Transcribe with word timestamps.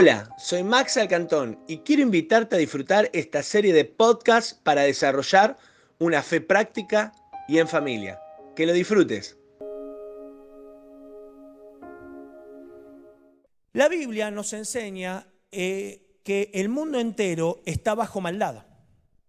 Hola, 0.00 0.32
soy 0.38 0.62
Max 0.62 0.96
Alcantón 0.96 1.58
y 1.66 1.78
quiero 1.78 2.02
invitarte 2.02 2.54
a 2.54 2.58
disfrutar 2.60 3.10
esta 3.12 3.42
serie 3.42 3.72
de 3.72 3.84
podcasts 3.84 4.54
para 4.54 4.82
desarrollar 4.82 5.56
una 5.98 6.22
fe 6.22 6.40
práctica 6.40 7.12
y 7.48 7.58
en 7.58 7.66
familia. 7.66 8.20
Que 8.54 8.64
lo 8.64 8.72
disfrutes. 8.72 9.36
La 13.72 13.88
Biblia 13.88 14.30
nos 14.30 14.52
enseña 14.52 15.26
eh, 15.50 16.20
que 16.22 16.52
el 16.54 16.68
mundo 16.68 17.00
entero 17.00 17.60
está 17.66 17.96
bajo 17.96 18.20
maldad. 18.20 18.66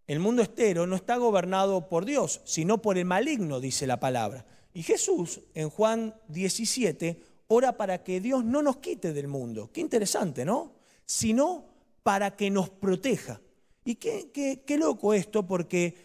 El 0.06 0.20
mundo 0.20 0.44
entero 0.44 0.86
no 0.86 0.96
está 0.96 1.16
gobernado 1.16 1.90
por 1.90 2.06
Dios, 2.06 2.42
sino 2.46 2.80
por 2.80 3.00
el 3.00 3.06
maligno, 3.06 3.60
dice 3.60 3.88
la 3.88 4.00
palabra. 4.00 4.46
Y 4.72 4.84
Jesús 4.84 5.42
en 5.56 5.72
Juan 5.72 6.14
17 6.28 7.24
ora 7.50 7.78
para 7.78 8.04
que 8.04 8.22
Dios 8.22 8.46
no 8.46 8.62
nos 8.62 8.78
quite 8.78 9.12
del 9.12 9.28
mundo. 9.28 9.70
Qué 9.74 9.82
interesante, 9.82 10.46
¿no? 10.46 10.74
Sino 11.06 11.66
para 12.04 12.36
que 12.36 12.50
nos 12.50 12.70
proteja. 12.70 13.42
Y 13.84 13.96
qué, 13.96 14.32
qué, 14.66 14.78
loco 14.78 15.14
esto, 15.14 15.46
porque 15.46 15.96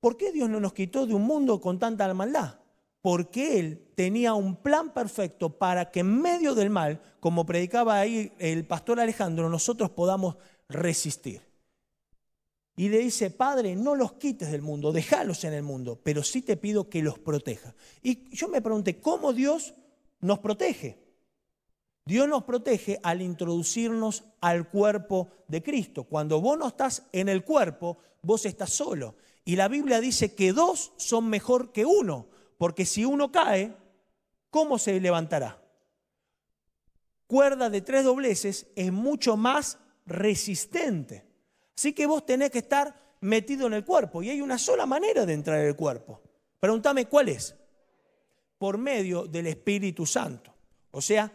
¿por 0.00 0.16
qué 0.16 0.32
Dios 0.32 0.50
no 0.50 0.60
nos 0.60 0.74
quitó 0.74 1.06
de 1.06 1.14
un 1.14 1.22
mundo 1.22 1.60
con 1.60 1.78
tanta 1.78 2.12
maldad? 2.12 2.58
Porque 3.00 3.58
Él 3.58 3.86
tenía 3.94 4.34
un 4.34 4.56
plan 4.56 4.92
perfecto 4.92 5.58
para 5.58 5.90
que 5.90 6.00
en 6.00 6.20
medio 6.20 6.54
del 6.54 6.68
mal, 6.68 7.00
como 7.20 7.46
predicaba 7.46 7.98
ahí 7.98 8.32
el 8.38 8.66
pastor 8.66 9.00
Alejandro, 9.00 9.48
nosotros 9.48 9.90
podamos 9.90 10.36
resistir. 10.68 11.40
Y 12.76 12.88
le 12.88 12.98
dice, 12.98 13.30
Padre, 13.30 13.76
no 13.76 13.94
los 13.94 14.14
quites 14.14 14.50
del 14.50 14.60
mundo, 14.60 14.92
déjalos 14.92 15.44
en 15.44 15.54
el 15.54 15.62
mundo, 15.62 16.00
pero 16.02 16.22
sí 16.22 16.42
te 16.42 16.56
pido 16.56 16.90
que 16.90 17.02
los 17.02 17.18
proteja. 17.18 17.74
Y 18.02 18.28
yo 18.34 18.48
me 18.48 18.60
pregunté, 18.60 19.00
¿cómo 19.00 19.32
Dios 19.32 19.74
nos 20.24 20.38
protege. 20.38 20.98
Dios 22.06 22.26
nos 22.26 22.44
protege 22.44 22.98
al 23.02 23.20
introducirnos 23.20 24.24
al 24.40 24.70
cuerpo 24.70 25.28
de 25.48 25.62
Cristo. 25.62 26.04
Cuando 26.04 26.40
vos 26.40 26.58
no 26.58 26.68
estás 26.68 27.02
en 27.12 27.28
el 27.28 27.44
cuerpo, 27.44 27.98
vos 28.22 28.46
estás 28.46 28.70
solo. 28.70 29.16
Y 29.44 29.56
la 29.56 29.68
Biblia 29.68 30.00
dice 30.00 30.34
que 30.34 30.54
dos 30.54 30.92
son 30.96 31.28
mejor 31.28 31.72
que 31.72 31.84
uno, 31.84 32.26
porque 32.56 32.86
si 32.86 33.04
uno 33.04 33.30
cae, 33.30 33.76
¿cómo 34.48 34.78
se 34.78 34.98
levantará? 34.98 35.62
Cuerda 37.26 37.68
de 37.68 37.82
tres 37.82 38.04
dobleces 38.04 38.66
es 38.76 38.90
mucho 38.90 39.36
más 39.36 39.78
resistente. 40.06 41.26
Así 41.76 41.92
que 41.92 42.06
vos 42.06 42.24
tenés 42.24 42.50
que 42.50 42.60
estar 42.60 42.94
metido 43.20 43.66
en 43.66 43.74
el 43.74 43.84
cuerpo 43.84 44.22
y 44.22 44.30
hay 44.30 44.40
una 44.40 44.56
sola 44.56 44.86
manera 44.86 45.26
de 45.26 45.34
entrar 45.34 45.60
en 45.60 45.66
el 45.66 45.76
cuerpo. 45.76 46.22
Pregúntame 46.60 47.04
cuál 47.06 47.28
es 47.28 47.54
por 48.58 48.78
medio 48.78 49.24
del 49.26 49.46
Espíritu 49.46 50.06
Santo. 50.06 50.54
O 50.90 51.00
sea, 51.00 51.32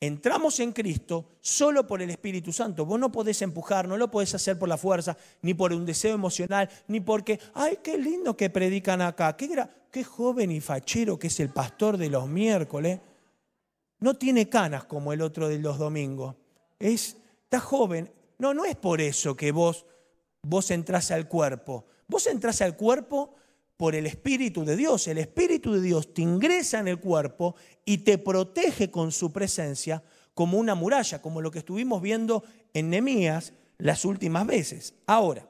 entramos 0.00 0.60
en 0.60 0.72
Cristo 0.72 1.36
solo 1.40 1.86
por 1.86 2.02
el 2.02 2.10
Espíritu 2.10 2.52
Santo. 2.52 2.84
Vos 2.84 2.98
no 2.98 3.10
podés 3.10 3.40
empujar, 3.42 3.88
no 3.88 3.96
lo 3.96 4.10
podés 4.10 4.34
hacer 4.34 4.58
por 4.58 4.68
la 4.68 4.76
fuerza, 4.76 5.16
ni 5.42 5.54
por 5.54 5.72
un 5.72 5.86
deseo 5.86 6.14
emocional, 6.14 6.68
ni 6.88 7.00
porque, 7.00 7.40
ay, 7.54 7.78
qué 7.82 7.98
lindo 7.98 8.36
que 8.36 8.50
predican 8.50 9.00
acá, 9.00 9.36
qué, 9.36 9.48
qué 9.90 10.04
joven 10.04 10.50
y 10.50 10.60
fachero 10.60 11.18
que 11.18 11.28
es 11.28 11.40
el 11.40 11.50
pastor 11.50 11.96
de 11.96 12.10
los 12.10 12.28
miércoles. 12.28 13.00
No 13.98 14.14
tiene 14.14 14.48
canas 14.48 14.84
como 14.84 15.12
el 15.12 15.22
otro 15.22 15.48
de 15.48 15.58
los 15.58 15.78
domingos. 15.78 16.36
Es, 16.78 17.16
está 17.44 17.60
joven. 17.60 18.12
No, 18.38 18.52
no 18.52 18.64
es 18.64 18.76
por 18.76 19.00
eso 19.00 19.34
que 19.34 19.52
vos, 19.52 19.86
vos 20.42 20.70
al 20.70 21.28
cuerpo. 21.28 21.86
Vos 22.06 22.26
entras 22.26 22.60
al 22.60 22.76
cuerpo 22.76 23.34
por 23.76 23.94
el 23.94 24.06
Espíritu 24.06 24.64
de 24.64 24.76
Dios. 24.76 25.06
El 25.08 25.18
Espíritu 25.18 25.72
de 25.72 25.80
Dios 25.80 26.14
te 26.14 26.22
ingresa 26.22 26.78
en 26.78 26.88
el 26.88 26.98
cuerpo 26.98 27.56
y 27.84 27.98
te 27.98 28.18
protege 28.18 28.90
con 28.90 29.12
su 29.12 29.32
presencia 29.32 30.02
como 30.34 30.58
una 30.58 30.74
muralla, 30.74 31.22
como 31.22 31.40
lo 31.40 31.50
que 31.50 31.60
estuvimos 31.60 32.02
viendo 32.02 32.44
en 32.72 32.90
Nemías 32.90 33.52
las 33.78 34.04
últimas 34.04 34.46
veces. 34.46 34.94
Ahora, 35.06 35.48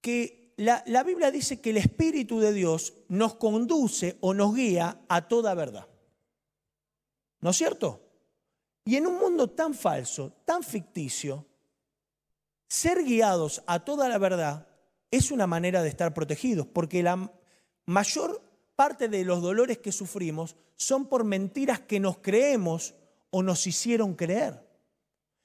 que 0.00 0.54
la, 0.56 0.82
la 0.86 1.02
Biblia 1.02 1.30
dice 1.30 1.60
que 1.60 1.70
el 1.70 1.78
Espíritu 1.78 2.40
de 2.40 2.52
Dios 2.52 2.94
nos 3.08 3.34
conduce 3.34 4.16
o 4.20 4.34
nos 4.34 4.54
guía 4.54 5.00
a 5.08 5.28
toda 5.28 5.54
verdad. 5.54 5.86
¿No 7.40 7.50
es 7.50 7.56
cierto? 7.56 8.00
Y 8.84 8.96
en 8.96 9.06
un 9.06 9.18
mundo 9.18 9.50
tan 9.50 9.74
falso, 9.74 10.32
tan 10.44 10.62
ficticio, 10.62 11.46
ser 12.68 13.04
guiados 13.04 13.62
a 13.66 13.84
toda 13.84 14.08
la 14.08 14.18
verdad 14.18 14.66
es 15.12 15.30
una 15.30 15.46
manera 15.46 15.82
de 15.82 15.90
estar 15.90 16.12
protegidos, 16.14 16.66
porque 16.66 17.02
la 17.02 17.30
mayor 17.86 18.42
parte 18.74 19.08
de 19.08 19.24
los 19.24 19.42
dolores 19.42 19.78
que 19.78 19.92
sufrimos 19.92 20.56
son 20.74 21.06
por 21.06 21.22
mentiras 21.22 21.80
que 21.80 22.00
nos 22.00 22.18
creemos 22.18 22.94
o 23.30 23.42
nos 23.42 23.66
hicieron 23.66 24.14
creer. 24.14 24.66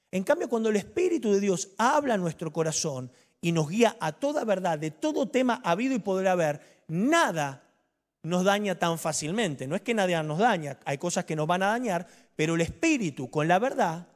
En 0.10 0.24
cambio, 0.24 0.50
cuando 0.50 0.70
el 0.70 0.78
Espíritu 0.78 1.34
de 1.34 1.42
Dios 1.42 1.72
habla 1.78 2.14
a 2.14 2.18
nuestro 2.18 2.52
corazón 2.52 3.12
y 3.42 3.52
nos 3.52 3.70
guía 3.70 3.98
a 4.00 4.14
toda 4.14 4.46
verdad, 4.46 4.80
de 4.80 4.90
todo 4.90 5.28
tema 5.28 5.62
habido 5.64 5.94
y 5.94 6.00
poder 6.00 6.30
haber, 6.30 6.62
nada 6.88 7.64
nos 8.24 8.46
daña 8.46 8.80
tan 8.80 8.98
fácilmente. 8.98 9.68
No 9.68 9.76
es 9.76 9.82
que 9.82 9.94
nada 9.94 10.24
nos 10.24 10.40
daña, 10.40 10.80
hay 10.86 10.98
cosas 10.98 11.26
que 11.26 11.36
nos 11.36 11.46
van 11.46 11.62
a 11.64 11.68
dañar, 11.68 12.08
pero 12.38 12.56
el 12.56 12.62
Espíritu 12.62 13.30
con 13.30 13.50
la 13.50 13.60
verdad 13.60 14.08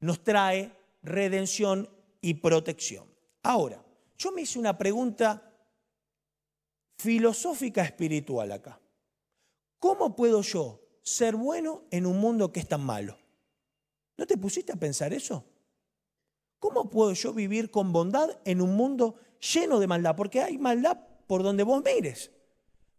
nos 0.00 0.24
trae 0.24 0.72
redención 1.04 1.88
y 2.20 2.34
protección. 2.34 3.06
Ahora, 3.44 3.80
yo 4.18 4.32
me 4.32 4.42
hice 4.42 4.58
una 4.58 4.76
pregunta 4.76 5.52
filosófica 6.96 7.82
espiritual 7.82 8.52
acá. 8.52 8.80
¿Cómo 9.78 10.14
puedo 10.14 10.42
yo 10.42 10.80
ser 11.02 11.34
bueno 11.34 11.82
en 11.90 12.06
un 12.06 12.18
mundo 12.18 12.52
que 12.52 12.60
es 12.60 12.68
tan 12.68 12.82
malo? 12.82 13.18
¿No 14.16 14.26
te 14.26 14.36
pusiste 14.36 14.72
a 14.72 14.76
pensar 14.76 15.12
eso? 15.12 15.44
¿Cómo 16.60 16.88
puedo 16.88 17.12
yo 17.12 17.32
vivir 17.32 17.72
con 17.72 17.92
bondad 17.92 18.30
en 18.44 18.60
un 18.60 18.76
mundo 18.76 19.16
lleno 19.40 19.80
de 19.80 19.88
maldad? 19.88 20.14
Porque 20.14 20.40
hay 20.40 20.58
maldad 20.58 20.96
por 21.26 21.42
donde 21.42 21.64
vos 21.64 21.82
mires. 21.84 22.30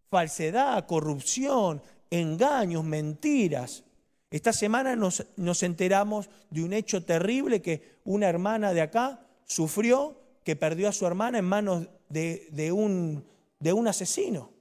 Falsedad, 0.10 0.86
corrupción, 0.86 1.82
engaños, 2.10 2.84
mentiras. 2.84 3.86
Esta 4.30 4.52
semana 4.52 4.98
nos, 4.98 5.26
nos 5.38 5.64
enteramos 5.64 6.30
de 6.50 6.64
un 6.64 6.74
hecho 6.74 7.06
terrible 7.06 7.62
que 7.62 8.00
una 8.04 8.28
hermana 8.28 8.74
de 8.74 8.82
acá 8.82 9.26
sufrió 9.46 10.23
que 10.44 10.56
perdió 10.56 10.90
a 10.90 10.92
su 10.92 11.06
hermana 11.06 11.40
en 11.40 11.46
manos 11.46 11.88
de, 12.10 12.72
un, 12.72 13.88
asesino. 13.88 14.52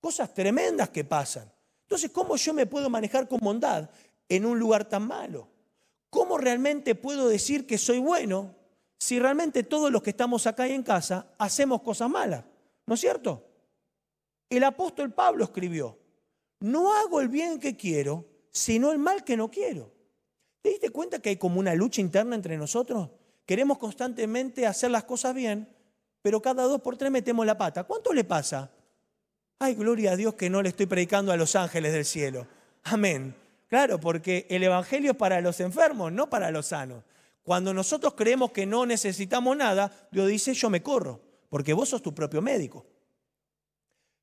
Cosas 0.00 0.32
tremendas 0.32 0.90
que 0.90 1.04
pasan. 1.04 1.50
Entonces, 1.82 2.10
¿cómo 2.10 2.36
yo 2.36 2.54
me 2.54 2.66
puedo 2.66 2.88
manejar 2.88 3.28
con 3.28 3.40
bondad 3.40 3.90
en 4.28 4.46
un 4.46 4.58
lugar 4.58 4.88
tan 4.88 5.06
malo? 5.06 5.48
¿Cómo 6.10 6.38
realmente 6.38 6.94
puedo 6.94 7.28
decir 7.28 7.66
que 7.66 7.78
soy 7.78 7.98
bueno 7.98 8.54
si 8.98 9.18
realmente 9.18 9.62
todos 9.62 9.90
los 9.90 10.02
que 10.02 10.10
estamos 10.10 10.46
acá 10.46 10.68
y 10.68 10.72
en 10.72 10.82
casa 10.82 11.34
hacemos 11.38 11.82
cosas 11.82 12.08
malas? 12.08 12.44
¿No 12.86 12.94
es 12.94 13.00
cierto? 13.00 13.44
El 14.48 14.62
apóstol 14.64 15.12
Pablo 15.12 15.44
escribió, 15.44 15.98
no 16.60 16.94
hago 16.94 17.20
el 17.20 17.28
bien 17.28 17.58
que 17.58 17.76
quiero, 17.76 18.24
sino 18.50 18.92
el 18.92 18.98
mal 18.98 19.24
que 19.24 19.36
no 19.36 19.50
quiero. 19.50 19.92
¿Te 20.62 20.70
diste 20.70 20.90
cuenta 20.90 21.18
que 21.20 21.30
hay 21.30 21.36
como 21.36 21.60
una 21.60 21.74
lucha 21.74 22.00
interna 22.00 22.36
entre 22.36 22.56
nosotros? 22.56 23.10
Queremos 23.46 23.78
constantemente 23.78 24.66
hacer 24.66 24.90
las 24.90 25.04
cosas 25.04 25.34
bien, 25.34 25.68
pero 26.20 26.42
cada 26.42 26.64
dos 26.64 26.82
por 26.82 26.96
tres 26.96 27.10
metemos 27.10 27.46
la 27.46 27.56
pata. 27.56 27.84
¿Cuánto 27.84 28.12
le 28.12 28.24
pasa? 28.24 28.70
Ay, 29.60 29.74
gloria 29.74 30.12
a 30.12 30.16
Dios 30.16 30.34
que 30.34 30.50
no 30.50 30.60
le 30.60 30.70
estoy 30.70 30.86
predicando 30.86 31.32
a 31.32 31.36
los 31.36 31.54
ángeles 31.56 31.92
del 31.92 32.04
cielo. 32.04 32.46
Amén. 32.82 33.34
Claro, 33.68 33.98
porque 33.98 34.46
el 34.50 34.64
Evangelio 34.64 35.12
es 35.12 35.16
para 35.16 35.40
los 35.40 35.60
enfermos, 35.60 36.12
no 36.12 36.28
para 36.28 36.50
los 36.50 36.66
sanos. 36.66 37.04
Cuando 37.42 37.72
nosotros 37.72 38.14
creemos 38.14 38.50
que 38.50 38.66
no 38.66 38.84
necesitamos 38.84 39.56
nada, 39.56 40.08
Dios 40.10 40.28
dice, 40.28 40.52
yo 40.52 40.68
me 40.68 40.82
corro, 40.82 41.20
porque 41.48 41.72
vos 41.72 41.88
sos 41.88 42.02
tu 42.02 42.12
propio 42.12 42.42
médico. 42.42 42.84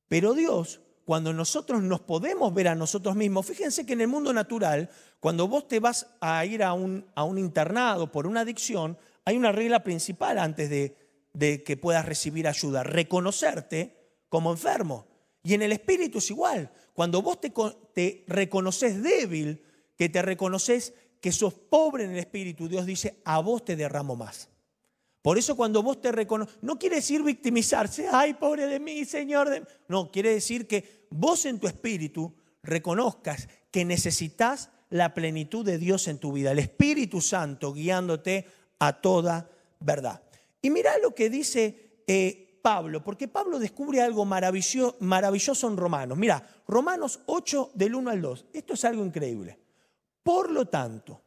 Pero 0.08 0.34
Dios 0.34 0.80
cuando 1.04 1.32
nosotros 1.34 1.82
nos 1.82 2.00
podemos 2.00 2.52
ver 2.54 2.68
a 2.68 2.74
nosotros 2.74 3.14
mismos, 3.14 3.44
fíjense 3.44 3.84
que 3.84 3.92
en 3.92 4.00
el 4.00 4.08
mundo 4.08 4.32
natural, 4.32 4.88
cuando 5.20 5.46
vos 5.46 5.68
te 5.68 5.78
vas 5.78 6.06
a 6.20 6.44
ir 6.46 6.62
a 6.62 6.72
un, 6.72 7.04
a 7.14 7.24
un 7.24 7.38
internado 7.38 8.10
por 8.10 8.26
una 8.26 8.40
adicción, 8.40 8.96
hay 9.24 9.36
una 9.36 9.52
regla 9.52 9.82
principal 9.82 10.38
antes 10.38 10.70
de, 10.70 10.96
de 11.34 11.62
que 11.62 11.76
puedas 11.76 12.06
recibir 12.06 12.48
ayuda, 12.48 12.82
reconocerte 12.82 13.96
como 14.28 14.50
enfermo. 14.50 15.06
Y 15.42 15.54
en 15.54 15.62
el 15.62 15.72
espíritu 15.72 16.18
es 16.18 16.30
igual. 16.30 16.72
Cuando 16.94 17.20
vos 17.20 17.38
te, 17.40 18.24
reconoces 18.26 19.02
débil, 19.02 19.62
que 19.96 20.08
te 20.08 20.22
reconoces 20.22 20.94
que 21.20 21.32
sos 21.32 21.54
pobre 21.54 22.04
en 22.04 22.12
el 22.12 22.18
espíritu, 22.18 22.68
Dios 22.68 22.86
dice, 22.86 23.20
a 23.24 23.40
vos 23.40 23.64
te 23.64 23.76
derramo 23.76 24.16
más. 24.16 24.48
Por 25.22 25.38
eso 25.38 25.56
cuando 25.56 25.82
vos 25.82 26.00
te 26.00 26.12
reconoces, 26.12 26.56
no 26.62 26.78
quiere 26.78 26.96
decir 26.96 27.22
victimizarse, 27.22 28.08
ay, 28.10 28.34
pobre 28.34 28.66
de 28.66 28.78
mí, 28.78 29.04
Señor. 29.04 29.66
No, 29.88 30.10
quiere 30.10 30.34
decir 30.34 30.66
que 30.66 31.06
vos 31.10 31.46
en 31.46 31.58
tu 31.58 31.66
espíritu 31.66 32.34
reconozcas 32.62 33.48
que 33.70 33.84
necesitas 33.84 34.70
la 34.90 35.14
plenitud 35.14 35.64
de 35.64 35.78
Dios 35.78 36.08
en 36.08 36.18
tu 36.18 36.32
vida, 36.32 36.52
el 36.52 36.58
Espíritu 36.58 37.20
Santo 37.20 37.72
guiándote 37.72 38.46
a 38.78 39.00
toda 39.00 39.50
verdad. 39.80 40.22
Y 40.62 40.70
mirá 40.70 40.98
lo 40.98 41.14
que 41.14 41.30
dice 41.30 42.02
eh, 42.06 42.58
Pablo? 42.62 43.02
Porque 43.04 43.28
Pablo 43.28 43.58
descubre 43.58 44.00
algo 44.00 44.24
maravilloso, 44.24 44.96
maravilloso 45.00 45.68
en 45.68 45.76
Romanos. 45.76 46.16
Mira, 46.16 46.42
Romanos 46.66 47.20
8 47.26 47.72
del 47.74 47.94
1 47.94 48.10
al 48.10 48.22
2. 48.22 48.46
Esto 48.52 48.74
es 48.74 48.84
algo 48.84 49.04
increíble. 49.04 49.58
Por 50.22 50.50
lo 50.50 50.66
tanto, 50.66 51.20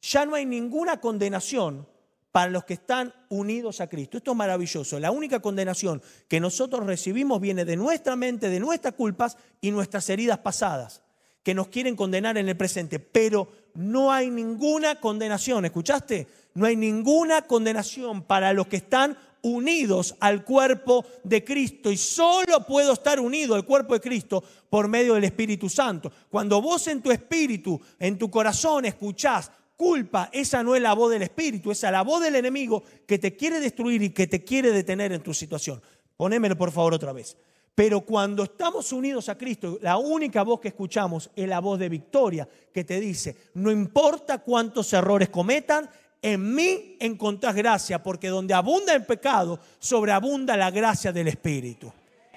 ya 0.00 0.24
no 0.24 0.34
hay 0.34 0.46
ninguna 0.46 1.00
condenación 1.00 1.86
para 2.32 2.50
los 2.50 2.64
que 2.64 2.74
están 2.74 3.12
unidos 3.28 3.80
a 3.80 3.88
Cristo. 3.88 4.16
Esto 4.16 4.30
es 4.30 4.36
maravilloso. 4.36 5.00
La 5.00 5.10
única 5.10 5.40
condenación 5.40 6.00
que 6.28 6.40
nosotros 6.40 6.86
recibimos 6.86 7.40
viene 7.40 7.64
de 7.64 7.76
nuestra 7.76 8.14
mente, 8.16 8.48
de 8.48 8.60
nuestras 8.60 8.94
culpas 8.94 9.36
y 9.60 9.70
nuestras 9.70 10.08
heridas 10.10 10.38
pasadas, 10.38 11.02
que 11.42 11.54
nos 11.54 11.68
quieren 11.68 11.96
condenar 11.96 12.38
en 12.38 12.48
el 12.48 12.56
presente. 12.56 12.98
Pero 12.98 13.48
no 13.74 14.12
hay 14.12 14.30
ninguna 14.30 15.00
condenación, 15.00 15.64
¿escuchaste? 15.64 16.26
No 16.54 16.66
hay 16.66 16.76
ninguna 16.76 17.42
condenación 17.42 18.22
para 18.22 18.52
los 18.52 18.66
que 18.66 18.76
están 18.76 19.16
unidos 19.42 20.16
al 20.20 20.44
cuerpo 20.44 21.04
de 21.24 21.44
Cristo 21.44 21.90
y 21.90 21.96
solo 21.96 22.66
puedo 22.66 22.92
estar 22.92 23.20
unido 23.20 23.54
al 23.54 23.64
cuerpo 23.64 23.94
de 23.94 24.00
Cristo 24.00 24.42
por 24.68 24.88
medio 24.88 25.14
del 25.14 25.24
Espíritu 25.24 25.68
Santo. 25.68 26.12
Cuando 26.28 26.60
vos 26.60 26.86
en 26.88 27.00
tu 27.00 27.10
espíritu, 27.10 27.80
en 27.98 28.18
tu 28.18 28.30
corazón 28.30 28.84
escuchás 28.84 29.50
culpa, 29.76 30.28
esa 30.32 30.62
no 30.62 30.76
es 30.76 30.82
la 30.82 30.92
voz 30.92 31.10
del 31.10 31.22
Espíritu, 31.22 31.70
esa 31.70 31.86
es 31.88 31.92
la 31.92 32.02
voz 32.02 32.22
del 32.22 32.36
enemigo 32.36 32.82
que 33.06 33.18
te 33.18 33.34
quiere 33.34 33.60
destruir 33.60 34.02
y 34.02 34.10
que 34.10 34.26
te 34.26 34.44
quiere 34.44 34.72
detener 34.72 35.12
en 35.12 35.22
tu 35.22 35.32
situación. 35.32 35.80
Ponémelo 36.16 36.56
por 36.56 36.70
favor 36.70 36.92
otra 36.92 37.14
vez. 37.14 37.36
Pero 37.74 38.02
cuando 38.02 38.42
estamos 38.44 38.92
unidos 38.92 39.28
a 39.28 39.38
Cristo, 39.38 39.78
la 39.80 39.96
única 39.96 40.42
voz 40.42 40.60
que 40.60 40.68
escuchamos 40.68 41.30
es 41.34 41.48
la 41.48 41.60
voz 41.60 41.78
de 41.78 41.88
victoria 41.88 42.48
que 42.72 42.84
te 42.84 43.00
dice, 43.00 43.36
no 43.54 43.70
importa 43.70 44.38
cuántos 44.38 44.92
errores 44.92 45.30
cometan, 45.30 45.88
en 46.22 46.54
mí 46.54 46.96
encontrás 47.00 47.54
gracia, 47.54 48.02
porque 48.02 48.28
donde 48.28 48.52
abunda 48.52 48.94
el 48.94 49.06
pecado, 49.06 49.58
sobreabunda 49.78 50.56
la 50.56 50.70
gracia 50.70 51.12
del 51.12 51.28
Espíritu. 51.28 51.90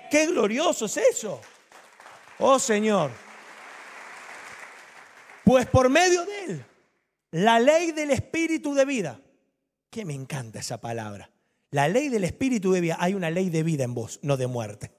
Qué 0.09 0.27
glorioso 0.27 0.85
es 0.85 0.97
eso. 0.97 1.41
Oh 2.39 2.57
Señor. 2.59 3.11
Pues 5.43 5.65
por 5.65 5.89
medio 5.89 6.23
de 6.25 6.45
Él, 6.45 6.65
la 7.31 7.59
ley 7.59 7.91
del 7.91 8.11
Espíritu 8.11 8.73
de 8.73 8.85
vida, 8.85 9.19
que 9.89 10.05
me 10.05 10.13
encanta 10.13 10.59
esa 10.59 10.79
palabra. 10.79 11.29
La 11.71 11.87
ley 11.87 12.07
del 12.07 12.23
Espíritu 12.23 12.71
de 12.71 12.79
vida, 12.79 12.97
hay 12.99 13.13
una 13.13 13.29
ley 13.29 13.49
de 13.49 13.63
vida 13.63 13.83
en 13.83 13.93
vos, 13.93 14.19
no 14.21 14.37
de 14.37 14.47
muerte. 14.47 14.91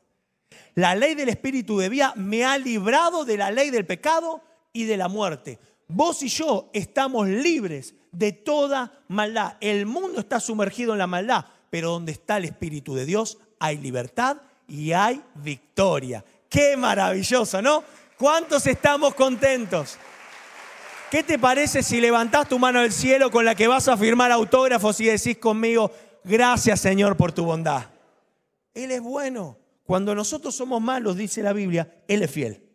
La 0.74 0.94
ley 0.94 1.14
del 1.14 1.28
Espíritu 1.28 1.78
de 1.78 1.88
vida 1.88 2.12
me 2.16 2.44
ha 2.44 2.58
librado 2.58 3.24
de 3.24 3.36
la 3.36 3.50
ley 3.50 3.70
del 3.70 3.86
pecado 3.86 4.42
y 4.72 4.84
de 4.84 4.96
la 4.96 5.08
muerte. 5.08 5.58
Vos 5.86 6.22
y 6.22 6.28
yo 6.28 6.70
estamos 6.72 7.28
libres 7.28 7.94
de 8.10 8.32
toda 8.32 8.92
maldad. 9.08 9.56
El 9.60 9.86
mundo 9.86 10.20
está 10.20 10.40
sumergido 10.40 10.92
en 10.92 10.98
la 10.98 11.06
maldad, 11.06 11.44
pero 11.70 11.90
donde 11.90 12.12
está 12.12 12.38
el 12.38 12.46
Espíritu 12.46 12.94
de 12.94 13.04
Dios 13.04 13.38
hay 13.60 13.78
libertad 13.78 14.38
y 14.66 14.92
hay 14.92 15.22
victoria. 15.36 16.24
Qué 16.48 16.76
maravilloso, 16.76 17.62
¿no? 17.62 17.84
¿Cuántos 18.18 18.66
estamos 18.66 19.14
contentos? 19.14 19.96
¿Qué 21.10 21.22
te 21.22 21.38
parece 21.38 21.82
si 21.84 22.00
levantás 22.00 22.48
tu 22.48 22.58
mano 22.58 22.80
al 22.80 22.90
cielo 22.90 23.30
con 23.30 23.44
la 23.44 23.54
que 23.54 23.68
vas 23.68 23.86
a 23.86 23.96
firmar 23.96 24.32
autógrafos 24.32 24.98
y 25.00 25.04
decís 25.04 25.38
conmigo, 25.38 25.92
gracias 26.24 26.80
Señor 26.80 27.16
por 27.16 27.30
tu 27.30 27.44
bondad? 27.44 27.86
Él 28.74 28.90
es 28.90 29.00
bueno. 29.00 29.56
Cuando 29.84 30.14
nosotros 30.14 30.54
somos 30.54 30.80
malos, 30.80 31.16
dice 31.16 31.42
la 31.42 31.52
Biblia, 31.52 32.02
Él 32.08 32.22
es 32.22 32.30
fiel. 32.30 32.68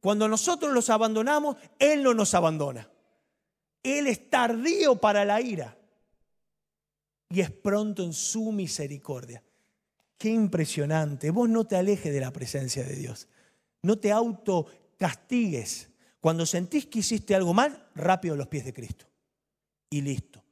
Cuando 0.00 0.28
nosotros 0.28 0.72
los 0.72 0.88
abandonamos, 0.90 1.56
Él 1.78 2.02
no 2.02 2.14
nos 2.14 2.32
abandona. 2.34 2.88
Él 3.82 4.06
es 4.06 4.30
tardío 4.30 4.96
para 4.96 5.24
la 5.24 5.40
ira 5.40 5.76
y 7.30 7.40
es 7.40 7.50
pronto 7.50 8.04
en 8.04 8.12
su 8.12 8.52
misericordia. 8.52 9.42
Qué 10.18 10.30
impresionante. 10.30 11.30
Vos 11.30 11.48
no 11.48 11.66
te 11.66 11.76
alejes 11.76 12.12
de 12.12 12.20
la 12.20 12.32
presencia 12.32 12.84
de 12.84 12.94
Dios. 12.94 13.28
No 13.82 13.98
te 13.98 14.12
autocastigues. 14.12 15.90
Cuando 16.20 16.46
sentís 16.46 16.86
que 16.86 17.00
hiciste 17.00 17.34
algo 17.34 17.52
mal, 17.52 17.88
rápido 17.94 18.34
a 18.34 18.36
los 18.38 18.48
pies 18.48 18.64
de 18.64 18.72
Cristo. 18.72 19.06
Y 19.90 20.00
listo. 20.00 20.42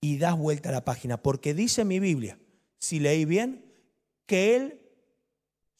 Y 0.00 0.18
das 0.18 0.36
vuelta 0.36 0.70
a 0.70 0.72
la 0.72 0.84
página. 0.84 1.22
Porque 1.22 1.54
dice 1.54 1.84
mi 1.84 2.00
Biblia, 2.00 2.38
si 2.78 2.98
leí 2.98 3.24
bien, 3.24 3.64
que 4.26 4.56
Él 4.56 4.81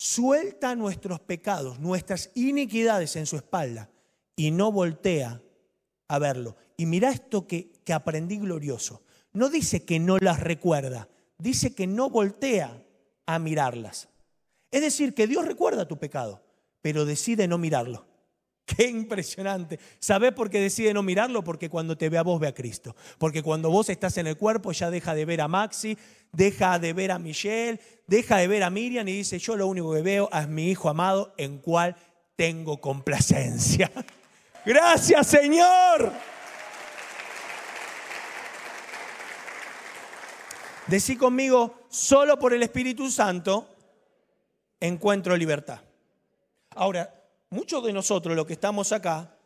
suelta 0.03 0.75
nuestros 0.75 1.21
pecados, 1.21 1.79
nuestras 1.79 2.33
iniquidades 2.35 3.15
en 3.15 3.25
su 3.25 3.37
espalda 3.37 3.89
y 4.35 4.51
no 4.51 4.73
voltea 4.73 5.41
a 6.09 6.19
verlo. 6.19 6.57
Y 6.77 6.87
mira 6.87 7.11
esto 7.11 7.47
que, 7.47 7.71
que 7.85 7.93
aprendí 7.93 8.39
glorioso. 8.39 9.05
No 9.33 9.49
dice 9.49 9.85
que 9.85 10.01
no 10.01 10.19
las 10.19 10.41
recuerda, 10.41 11.09
dice 11.39 11.73
que 11.73 11.87
no 11.87 12.11
voltea 12.11 12.85
a 13.27 13.39
mirarlas. 13.39 14.09
Es 14.73 14.81
decir, 14.81 15.15
que 15.15 15.29
Dios 15.29 15.47
recuerda 15.47 15.87
tu 15.87 15.97
pecado, 16.01 16.43
pero 16.81 17.05
decide 17.05 17.47
no 17.47 17.57
mirarlo. 17.57 18.05
Qué 18.65 18.89
impresionante. 18.89 19.79
¿Sabes 19.99 20.33
por 20.33 20.51
qué 20.51 20.61
decide 20.61 20.95
no 20.95 21.03
mirarlo? 21.03 21.43
Porque 21.45 21.69
cuando 21.69 21.97
te 21.97 22.09
ve 22.09 22.19
a 22.19 22.23
vos 22.23 22.41
ve 22.41 22.47
a 22.47 22.55
Cristo. 22.55 22.95
Porque 23.19 23.43
cuando 23.43 23.71
vos 23.71 23.89
estás 23.89 24.17
en 24.19 24.27
el 24.27 24.37
cuerpo 24.37 24.73
ya 24.73 24.91
deja 24.91 25.15
de 25.15 25.25
ver 25.25 25.41
a 25.41 25.49
Maxi, 25.49 25.97
deja 26.33 26.79
de 26.79 26.93
ver 26.93 27.13
a 27.13 27.19
Michelle, 27.19 27.79
deja 28.07 28.39
de 28.39 28.49
ver 28.49 28.63
a 28.63 28.71
Miriam 28.71 29.07
y 29.07 29.13
dice, 29.13 29.39
yo 29.39 29.57
lo 29.57 29.67
único 29.67 29.93
que 29.93 30.03
veo 30.03 30.29
es 30.33 30.49
mi 30.49 30.71
hijo 30.71 30.89
amado 30.89 31.35
en 31.37 31.59
cual 31.59 31.95
tengo 32.37 32.81
complacencia. 32.81 33.91
Gracias 34.65 35.27
Señor. 35.27 36.13
Decí 40.87 41.17
conmigo, 41.17 41.87
solo 41.89 42.39
por 42.39 42.53
el 42.53 42.63
Espíritu 42.63 43.11
Santo 43.11 43.69
encuentro 44.81 45.37
libertad. 45.37 45.81
Ahora, 46.75 47.15
muchos 47.51 47.85
de 47.85 47.93
nosotros, 47.93 48.35
los 48.35 48.47
que 48.47 48.55
estamos 48.55 48.91
acá, 48.93 49.37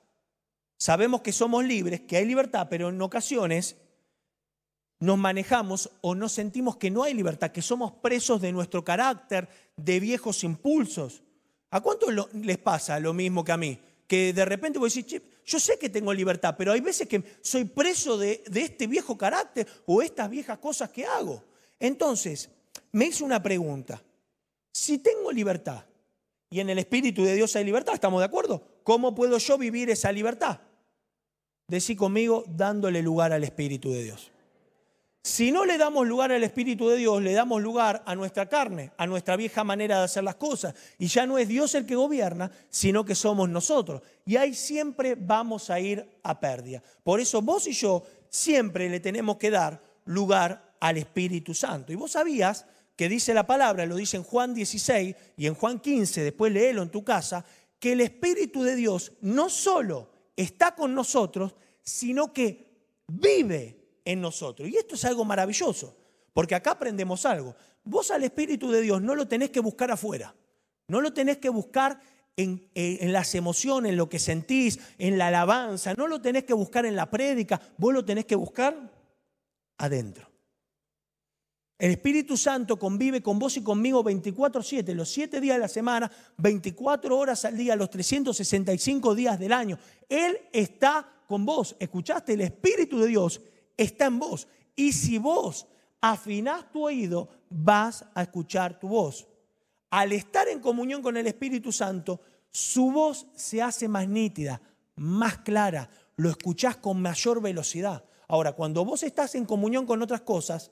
sabemos 0.78 1.20
que 1.20 1.32
somos 1.32 1.62
libres, 1.64 2.00
que 2.02 2.16
hay 2.16 2.24
libertad, 2.24 2.68
pero 2.70 2.88
en 2.88 3.00
ocasiones 3.02 3.76
nos 5.00 5.18
manejamos 5.18 5.90
o 6.00 6.14
nos 6.14 6.32
sentimos 6.32 6.76
que 6.76 6.90
no 6.90 7.02
hay 7.02 7.14
libertad, 7.14 7.50
que 7.50 7.62
somos 7.62 7.92
presos 7.92 8.40
de 8.40 8.52
nuestro 8.52 8.84
carácter, 8.84 9.48
de 9.76 10.00
viejos 10.00 10.42
impulsos. 10.44 11.22
¿A 11.70 11.80
cuántos 11.80 12.14
les 12.32 12.58
pasa 12.58 12.98
lo 13.00 13.12
mismo 13.12 13.44
que 13.44 13.52
a 13.52 13.56
mí? 13.56 13.78
Que 14.06 14.32
de 14.32 14.44
repente 14.44 14.78
voy 14.78 14.86
a 14.86 14.92
decir, 14.94 15.22
yo 15.44 15.60
sé 15.60 15.78
que 15.78 15.90
tengo 15.90 16.12
libertad, 16.14 16.54
pero 16.56 16.72
hay 16.72 16.80
veces 16.80 17.08
que 17.08 17.22
soy 17.40 17.64
preso 17.64 18.16
de, 18.16 18.42
de 18.46 18.62
este 18.62 18.86
viejo 18.86 19.18
carácter 19.18 19.66
o 19.86 20.00
estas 20.00 20.30
viejas 20.30 20.58
cosas 20.58 20.90
que 20.90 21.04
hago. 21.04 21.42
Entonces, 21.78 22.48
me 22.92 23.06
hice 23.06 23.24
una 23.24 23.42
pregunta. 23.42 24.02
Si 24.72 24.98
tengo 24.98 25.30
libertad, 25.32 25.84
y 26.50 26.60
en 26.60 26.70
el 26.70 26.78
Espíritu 26.78 27.24
de 27.24 27.34
Dios 27.34 27.54
hay 27.56 27.64
libertad, 27.64 27.94
¿estamos 27.94 28.20
de 28.20 28.26
acuerdo? 28.26 28.62
¿Cómo 28.82 29.14
puedo 29.14 29.38
yo 29.38 29.58
vivir 29.58 29.90
esa 29.90 30.12
libertad? 30.12 30.60
Decí 31.68 31.96
conmigo, 31.96 32.44
dándole 32.46 33.02
lugar 33.02 33.32
al 33.32 33.42
Espíritu 33.42 33.90
de 33.92 34.04
Dios. 34.04 34.30
Si 35.26 35.50
no 35.50 35.64
le 35.64 35.76
damos 35.76 36.06
lugar 36.06 36.30
al 36.30 36.44
Espíritu 36.44 36.88
de 36.88 36.98
Dios, 36.98 37.20
le 37.20 37.32
damos 37.32 37.60
lugar 37.60 38.00
a 38.06 38.14
nuestra 38.14 38.48
carne, 38.48 38.92
a 38.96 39.08
nuestra 39.08 39.34
vieja 39.34 39.64
manera 39.64 39.98
de 39.98 40.04
hacer 40.04 40.22
las 40.22 40.36
cosas. 40.36 40.72
Y 41.00 41.08
ya 41.08 41.26
no 41.26 41.36
es 41.36 41.48
Dios 41.48 41.74
el 41.74 41.84
que 41.84 41.96
gobierna, 41.96 42.48
sino 42.70 43.04
que 43.04 43.16
somos 43.16 43.48
nosotros. 43.48 44.02
Y 44.24 44.36
ahí 44.36 44.54
siempre 44.54 45.16
vamos 45.16 45.68
a 45.68 45.80
ir 45.80 46.08
a 46.22 46.38
pérdida. 46.38 46.80
Por 47.02 47.18
eso 47.18 47.42
vos 47.42 47.66
y 47.66 47.72
yo 47.72 48.04
siempre 48.28 48.88
le 48.88 49.00
tenemos 49.00 49.36
que 49.36 49.50
dar 49.50 49.82
lugar 50.04 50.76
al 50.78 50.96
Espíritu 50.96 51.54
Santo. 51.54 51.92
Y 51.92 51.96
vos 51.96 52.12
sabías 52.12 52.64
que 52.94 53.08
dice 53.08 53.34
la 53.34 53.48
palabra, 53.48 53.84
lo 53.84 53.96
dice 53.96 54.16
en 54.16 54.22
Juan 54.22 54.54
16 54.54 55.16
y 55.38 55.46
en 55.48 55.54
Juan 55.54 55.80
15, 55.80 56.22
después 56.22 56.52
léelo 56.52 56.82
en 56.82 56.90
tu 56.90 57.02
casa, 57.02 57.44
que 57.80 57.94
el 57.94 58.00
Espíritu 58.00 58.62
de 58.62 58.76
Dios 58.76 59.10
no 59.22 59.48
solo 59.48 60.08
está 60.36 60.76
con 60.76 60.94
nosotros, 60.94 61.56
sino 61.82 62.32
que 62.32 62.76
vive 63.08 63.85
en 64.06 64.22
nosotros. 64.22 64.70
Y 64.70 64.76
esto 64.76 64.94
es 64.94 65.04
algo 65.04 65.26
maravilloso, 65.26 65.94
porque 66.32 66.54
acá 66.54 66.70
aprendemos 66.70 67.26
algo. 67.26 67.54
Vos 67.84 68.10
al 68.10 68.24
Espíritu 68.24 68.70
de 68.70 68.80
Dios 68.80 69.02
no 69.02 69.14
lo 69.14 69.28
tenés 69.28 69.50
que 69.50 69.60
buscar 69.60 69.90
afuera, 69.90 70.34
no 70.88 71.02
lo 71.02 71.12
tenés 71.12 71.36
que 71.36 71.50
buscar 71.50 72.00
en, 72.36 72.70
en, 72.74 73.12
las 73.12 73.34
emociones, 73.34 73.90
en 73.90 73.96
lo 73.98 74.08
que 74.08 74.18
sentís, 74.18 74.78
en 74.98 75.18
la 75.18 75.28
alabanza, 75.28 75.94
no 75.94 76.06
lo 76.06 76.20
tenés 76.20 76.44
que 76.44 76.54
buscar 76.54 76.86
en 76.86 76.96
la 76.96 77.10
prédica, 77.10 77.60
vos 77.76 77.92
lo 77.92 78.04
tenés 78.04 78.24
que 78.24 78.36
buscar 78.36 78.90
adentro. 79.78 80.30
El 81.78 81.90
Espíritu 81.90 82.36
Santo 82.38 82.78
convive 82.78 83.22
con 83.22 83.38
vos 83.38 83.56
y 83.56 83.62
conmigo 83.62 84.02
24/7, 84.02 84.94
los 84.94 85.10
7 85.10 85.40
días 85.40 85.56
de 85.56 85.60
la 85.60 85.68
semana, 85.68 86.10
24 86.38 87.18
horas 87.18 87.44
al 87.44 87.56
día, 87.56 87.76
los 87.76 87.90
365 87.90 89.14
días 89.14 89.38
del 89.38 89.52
año. 89.52 89.78
Él 90.08 90.38
está 90.52 91.06
con 91.26 91.44
vos. 91.44 91.76
¿Escuchaste? 91.78 92.32
El 92.32 92.42
Espíritu 92.42 92.98
de 92.98 93.08
Dios 93.08 93.40
está 93.76 94.06
en 94.06 94.18
vos. 94.18 94.48
Y 94.74 94.92
si 94.92 95.18
vos 95.18 95.66
afinás 96.00 96.70
tu 96.70 96.84
oído, 96.84 97.28
vas 97.48 98.04
a 98.14 98.22
escuchar 98.22 98.78
tu 98.78 98.88
voz. 98.88 99.26
Al 99.90 100.12
estar 100.12 100.48
en 100.48 100.60
comunión 100.60 101.02
con 101.02 101.16
el 101.16 101.26
Espíritu 101.26 101.72
Santo, 101.72 102.20
su 102.50 102.90
voz 102.90 103.26
se 103.34 103.62
hace 103.62 103.88
más 103.88 104.08
nítida, 104.08 104.60
más 104.96 105.38
clara, 105.38 105.90
lo 106.16 106.30
escuchás 106.30 106.76
con 106.76 107.00
mayor 107.00 107.40
velocidad. 107.40 108.04
Ahora, 108.28 108.52
cuando 108.52 108.84
vos 108.84 109.02
estás 109.02 109.34
en 109.34 109.44
comunión 109.44 109.86
con 109.86 110.02
otras 110.02 110.22
cosas, 110.22 110.70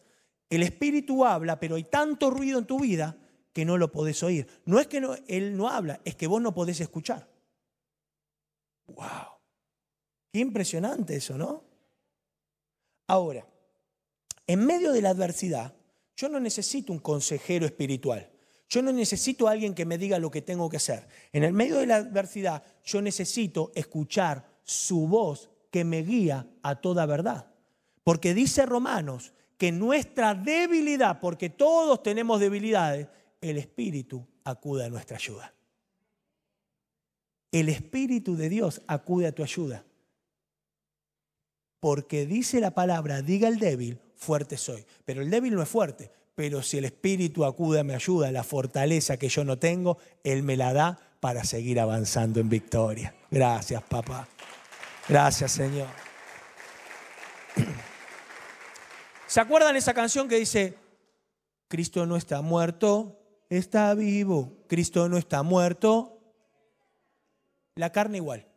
El 0.51 0.63
Espíritu 0.63 1.25
habla, 1.25 1.59
pero 1.61 1.77
hay 1.77 1.85
tanto 1.85 2.31
ruido 2.31 2.59
en 2.59 2.67
tu 2.67 2.81
vida 2.81 3.17
que 3.53 3.65
no 3.65 3.79
lo 3.79 3.93
podés 3.93 4.23
oír. 4.23 4.47
No 4.67 4.81
es 4.81 4.89
que 4.89 5.03
Él 5.29 5.57
no 5.57 5.69
habla, 5.69 6.01
es 6.05 6.17
que 6.17 6.27
vos 6.27 6.43
no 6.43 6.53
podés 6.53 6.81
escuchar. 6.81 7.29
¡Wow! 8.87 9.39
Qué 10.33 10.41
impresionante 10.41 11.17
eso, 11.17 11.39
¿no? 11.39 11.74
Ahora, 13.07 13.47
en 14.47 14.65
medio 14.65 14.93
de 14.93 15.03
la 15.03 15.11
adversidad, 15.11 15.75
yo 16.17 16.29
no 16.29 16.41
necesito 16.41 16.93
un 16.93 16.99
consejero 16.99 17.67
espiritual. 17.67 18.31
Yo 18.69 18.83
no 18.83 18.93
necesito 18.93 19.47
a 19.47 19.53
alguien 19.53 19.75
que 19.75 19.85
me 19.85 19.99
diga 19.99 20.19
lo 20.19 20.31
que 20.31 20.43
tengo 20.43 20.69
que 20.69 20.79
hacer. 20.79 21.07
En 21.33 21.45
el 21.45 21.53
medio 21.53 21.79
de 21.79 21.87
la 21.87 21.97
adversidad, 21.97 22.63
yo 22.85 23.03
necesito 23.03 23.73
escuchar 23.75 24.47
su 24.63 25.07
voz 25.07 25.51
que 25.71 25.85
me 25.85 26.03
guía 26.03 26.47
a 26.63 26.81
toda 26.81 27.07
verdad. 27.07 27.51
Porque 28.03 28.35
dice 28.35 28.67
Romanos 28.67 29.33
que 29.59 29.71
nuestra 29.71 30.35
debilidad, 30.35 31.21
porque 31.21 31.51
todos 31.51 32.03
tenemos 32.03 32.41
debilidades, 32.41 33.09
el 33.41 33.59
Espíritu 33.59 34.27
acude 34.45 34.85
a 34.85 34.91
nuestra 34.91 35.17
ayuda. 35.17 35.55
El 37.53 37.69
Espíritu 37.69 38.37
de 38.37 38.49
Dios 38.49 38.83
acude 38.87 39.29
a 39.29 39.33
tu 39.33 39.43
ayuda. 39.43 39.85
Porque 41.85 42.25
dice 42.25 42.61
la 42.61 42.71
palabra, 42.71 43.21
diga 43.21 43.47
el 43.47 43.59
débil, 43.59 44.01
fuerte 44.17 44.57
soy. 44.57 44.87
Pero 45.05 45.21
el 45.21 45.29
débil 45.29 45.55
no 45.55 45.61
es 45.61 45.69
fuerte. 45.69 46.11
Pero 46.35 46.63
si 46.63 46.79
el 46.79 46.87
Espíritu 46.87 47.45
acude 47.45 47.81
a 47.81 47.85
mi 47.85 47.93
ayuda, 47.93 48.33
la 48.33 48.43
fortaleza 48.43 49.19
que 49.19 49.29
yo 49.29 49.45
no 49.45 49.59
tengo, 49.59 49.99
Él 50.23 50.43
me 50.43 50.57
la 50.57 50.73
da 50.73 50.99
para 51.21 51.45
seguir 51.45 51.79
avanzando 51.79 52.41
en 52.41 52.49
victoria. 52.49 53.15
Gracias, 53.31 53.83
papá. 53.83 54.27
Gracias, 55.11 55.53
Señor. 55.53 55.89
¿Se 59.27 59.41
acuerdan 59.41 59.77
esa 59.77 59.93
canción 59.93 60.27
que 60.27 60.37
dice, 60.37 60.79
Cristo 61.69 62.07
no 62.07 62.17
está 62.17 62.41
muerto, 62.41 63.21
está 63.51 63.93
vivo, 63.93 64.57
Cristo 64.69 65.07
no 65.11 65.19
está 65.19 65.43
muerto? 65.43 66.19
La 67.75 67.93
carne 67.93 68.17
igual. 68.17 68.54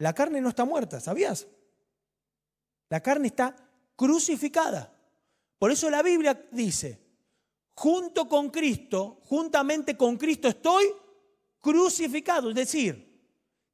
La 0.00 0.14
carne 0.14 0.40
no 0.40 0.48
está 0.48 0.64
muerta, 0.64 0.98
¿sabías? 0.98 1.46
La 2.88 3.02
carne 3.02 3.28
está 3.28 3.54
crucificada. 3.94 4.90
Por 5.58 5.70
eso 5.70 5.90
la 5.90 6.02
Biblia 6.02 6.48
dice, 6.50 6.98
junto 7.74 8.26
con 8.26 8.48
Cristo, 8.48 9.20
juntamente 9.24 9.98
con 9.98 10.16
Cristo 10.16 10.48
estoy 10.48 10.86
crucificado. 11.60 12.48
Es 12.48 12.56
decir, 12.56 13.10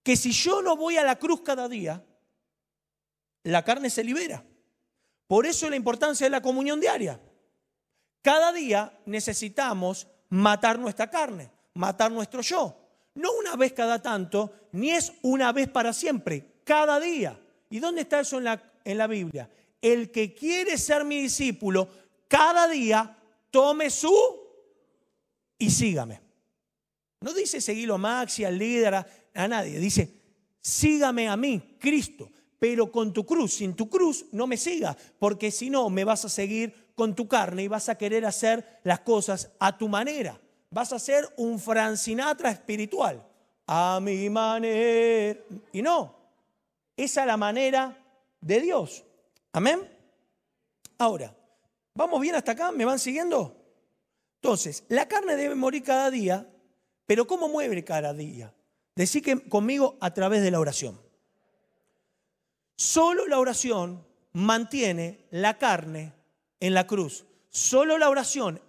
que 0.02 0.16
si 0.16 0.32
yo 0.32 0.62
no 0.62 0.76
voy 0.76 0.96
a 0.96 1.04
la 1.04 1.16
cruz 1.16 1.42
cada 1.42 1.68
día, 1.68 2.04
la 3.44 3.64
carne 3.64 3.88
se 3.88 4.02
libera. 4.02 4.44
Por 5.28 5.46
eso 5.46 5.70
la 5.70 5.76
importancia 5.76 6.26
de 6.26 6.30
la 6.30 6.42
comunión 6.42 6.80
diaria. 6.80 7.20
Cada 8.20 8.52
día 8.52 8.98
necesitamos 9.06 10.08
matar 10.28 10.76
nuestra 10.76 11.08
carne, 11.08 11.52
matar 11.74 12.10
nuestro 12.10 12.40
yo. 12.42 12.85
No 13.16 13.32
una 13.32 13.56
vez 13.56 13.72
cada 13.72 14.00
tanto, 14.00 14.52
ni 14.72 14.90
es 14.90 15.12
una 15.22 15.52
vez 15.52 15.68
para 15.68 15.92
siempre, 15.92 16.60
cada 16.64 17.00
día. 17.00 17.38
¿Y 17.68 17.80
dónde 17.80 18.02
está 18.02 18.20
eso 18.20 18.38
en 18.38 18.44
la, 18.44 18.72
en 18.84 18.98
la 18.98 19.06
Biblia? 19.06 19.50
El 19.82 20.10
que 20.10 20.34
quiere 20.34 20.78
ser 20.78 21.04
mi 21.04 21.20
discípulo, 21.20 21.88
cada 22.28 22.68
día 22.68 23.16
tome 23.50 23.90
su 23.90 24.14
y 25.58 25.70
sígame. 25.70 26.20
No 27.20 27.32
dice 27.32 27.60
seguirlo 27.60 27.94
a 27.94 27.98
Maxi, 27.98 28.44
al 28.44 28.58
líder, 28.58 28.94
a, 28.94 29.06
a 29.34 29.48
nadie. 29.48 29.78
Dice, 29.80 30.14
sígame 30.60 31.28
a 31.28 31.36
mí, 31.36 31.76
Cristo 31.80 32.30
pero 32.58 32.90
con 32.90 33.12
tu 33.12 33.24
cruz. 33.24 33.54
Sin 33.54 33.74
tu 33.74 33.88
cruz 33.88 34.26
no 34.32 34.46
me 34.46 34.56
sigas, 34.56 34.96
porque 35.18 35.50
si 35.50 35.70
no 35.70 35.88
me 35.90 36.04
vas 36.04 36.24
a 36.24 36.28
seguir 36.28 36.92
con 36.94 37.14
tu 37.14 37.28
carne 37.28 37.64
y 37.64 37.68
vas 37.68 37.88
a 37.88 37.98
querer 37.98 38.24
hacer 38.24 38.80
las 38.84 39.00
cosas 39.00 39.50
a 39.58 39.76
tu 39.76 39.88
manera. 39.88 40.40
Vas 40.70 40.92
a 40.92 40.98
ser 40.98 41.32
un 41.36 41.58
Francinatra 41.58 42.50
espiritual, 42.50 43.24
a 43.66 43.98
mi 44.02 44.28
manera. 44.28 45.40
Y 45.72 45.82
no, 45.82 46.16
esa 46.96 47.20
es 47.22 47.26
la 47.26 47.36
manera 47.36 47.96
de 48.40 48.60
Dios. 48.60 49.04
Amén. 49.52 49.88
Ahora, 50.98 51.34
¿vamos 51.94 52.20
bien 52.20 52.34
hasta 52.34 52.52
acá? 52.52 52.72
¿Me 52.72 52.84
van 52.84 52.98
siguiendo? 52.98 53.56
Entonces, 54.36 54.84
la 54.88 55.08
carne 55.08 55.36
debe 55.36 55.54
morir 55.54 55.82
cada 55.82 56.10
día, 56.10 56.48
pero 57.06 57.26
¿cómo 57.26 57.48
mueve 57.48 57.84
cada 57.84 58.12
día? 58.14 58.54
Decí 58.94 59.20
que 59.20 59.48
conmigo 59.48 59.96
a 60.00 60.14
través 60.14 60.42
de 60.42 60.50
la 60.50 60.60
oración. 60.60 61.00
Solo 62.76 63.26
la 63.26 63.38
oración 63.38 64.06
mantiene 64.32 65.26
la 65.30 65.58
carne 65.58 66.12
en 66.60 66.74
la 66.74 66.86
cruz. 66.86 67.26
Solo 67.48 67.98
la 67.98 68.10
oración 68.10 68.60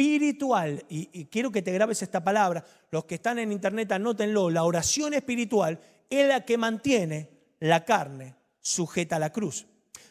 espiritual, 0.00 0.82
y, 0.88 1.26
quiero 1.26 1.52
que 1.52 1.60
te 1.60 1.72
grabes 1.72 2.02
esta 2.02 2.24
palabra, 2.24 2.64
los 2.90 3.04
que 3.04 3.16
están 3.16 3.38
en 3.38 3.52
internet 3.52 3.92
anótenlo, 3.92 4.48
la 4.48 4.64
oración 4.64 5.12
espiritual 5.12 5.78
es 6.08 6.26
la 6.26 6.44
que 6.44 6.56
mantiene 6.56 7.28
la 7.60 7.84
carne 7.84 8.34
sujeta 8.60 9.16
a 9.16 9.18
la 9.18 9.30
cruz. 9.30 9.66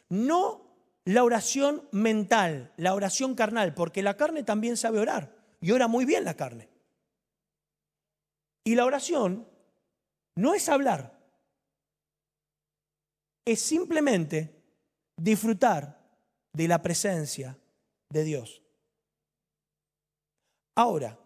No 0.10 0.68
la 1.06 1.24
oración 1.24 1.88
mental, 1.92 2.72
la 2.78 2.94
oración 2.94 3.34
carnal, 3.34 3.74
porque 3.74 4.04
la 4.04 4.16
carne 4.16 4.44
también 4.44 4.78
sabe 4.78 5.00
orar 5.00 5.36
y 5.60 5.72
ora 5.72 5.88
muy 5.88 6.06
bien 6.06 6.24
la 6.24 6.36
carne. 6.36 6.70
Y 8.64 8.76
la 8.76 8.86
oración 8.86 9.48
no 10.36 10.54
es 10.54 10.70
hablar, 10.70 11.20
es 13.44 13.60
simplemente 13.60 14.54
disfrutar 15.18 16.00
de 16.54 16.68
la 16.68 16.80
presencia 16.84 17.58
de 18.10 18.24
Dios. 18.24 18.62
Ahora, 20.80 21.20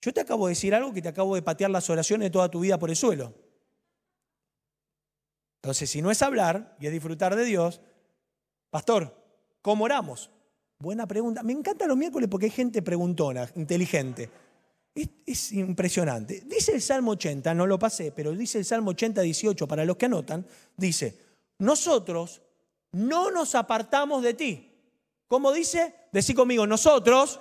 yo 0.00 0.14
te 0.14 0.20
acabo 0.20 0.46
de 0.46 0.52
decir 0.52 0.72
algo 0.76 0.92
que 0.92 1.02
te 1.02 1.08
acabo 1.08 1.34
de 1.34 1.42
patear 1.42 1.72
las 1.72 1.90
oraciones 1.90 2.26
de 2.26 2.30
toda 2.30 2.48
tu 2.48 2.60
vida 2.60 2.78
por 2.78 2.88
el 2.88 2.94
suelo. 2.94 3.34
Entonces, 5.56 5.90
si 5.90 6.00
no 6.00 6.12
es 6.12 6.22
hablar 6.22 6.76
y 6.78 6.86
es 6.86 6.92
disfrutar 6.92 7.34
de 7.34 7.44
Dios, 7.44 7.80
pastor, 8.70 9.12
¿cómo 9.60 9.86
oramos? 9.86 10.30
Buena 10.78 11.08
pregunta. 11.08 11.42
Me 11.42 11.52
encanta 11.52 11.84
los 11.88 11.96
miércoles 11.96 12.28
porque 12.30 12.46
hay 12.46 12.52
gente 12.52 12.80
preguntona, 12.80 13.50
inteligente. 13.56 14.30
Es, 14.94 15.08
es, 15.26 15.50
impresionante. 15.50 16.44
Dice 16.46 16.72
el 16.72 16.80
Salmo 16.80 17.10
80, 17.10 17.52
no 17.54 17.66
lo 17.66 17.76
pasé, 17.76 18.12
pero 18.12 18.30
dice 18.30 18.58
el 18.58 18.64
Salmo 18.64 18.92
80, 18.92 19.20
18, 19.20 19.66
para 19.66 19.84
los 19.84 19.96
que 19.96 20.06
anotan, 20.06 20.46
dice, 20.76 21.18
nosotros 21.58 22.40
no 22.92 23.32
nos 23.32 23.56
apartamos 23.56 24.22
de 24.22 24.34
ti. 24.34 24.72
¿Cómo 25.26 25.50
dice? 25.50 25.92
Decí 26.12 26.34
conmigo, 26.34 26.68
nosotros 26.68 27.40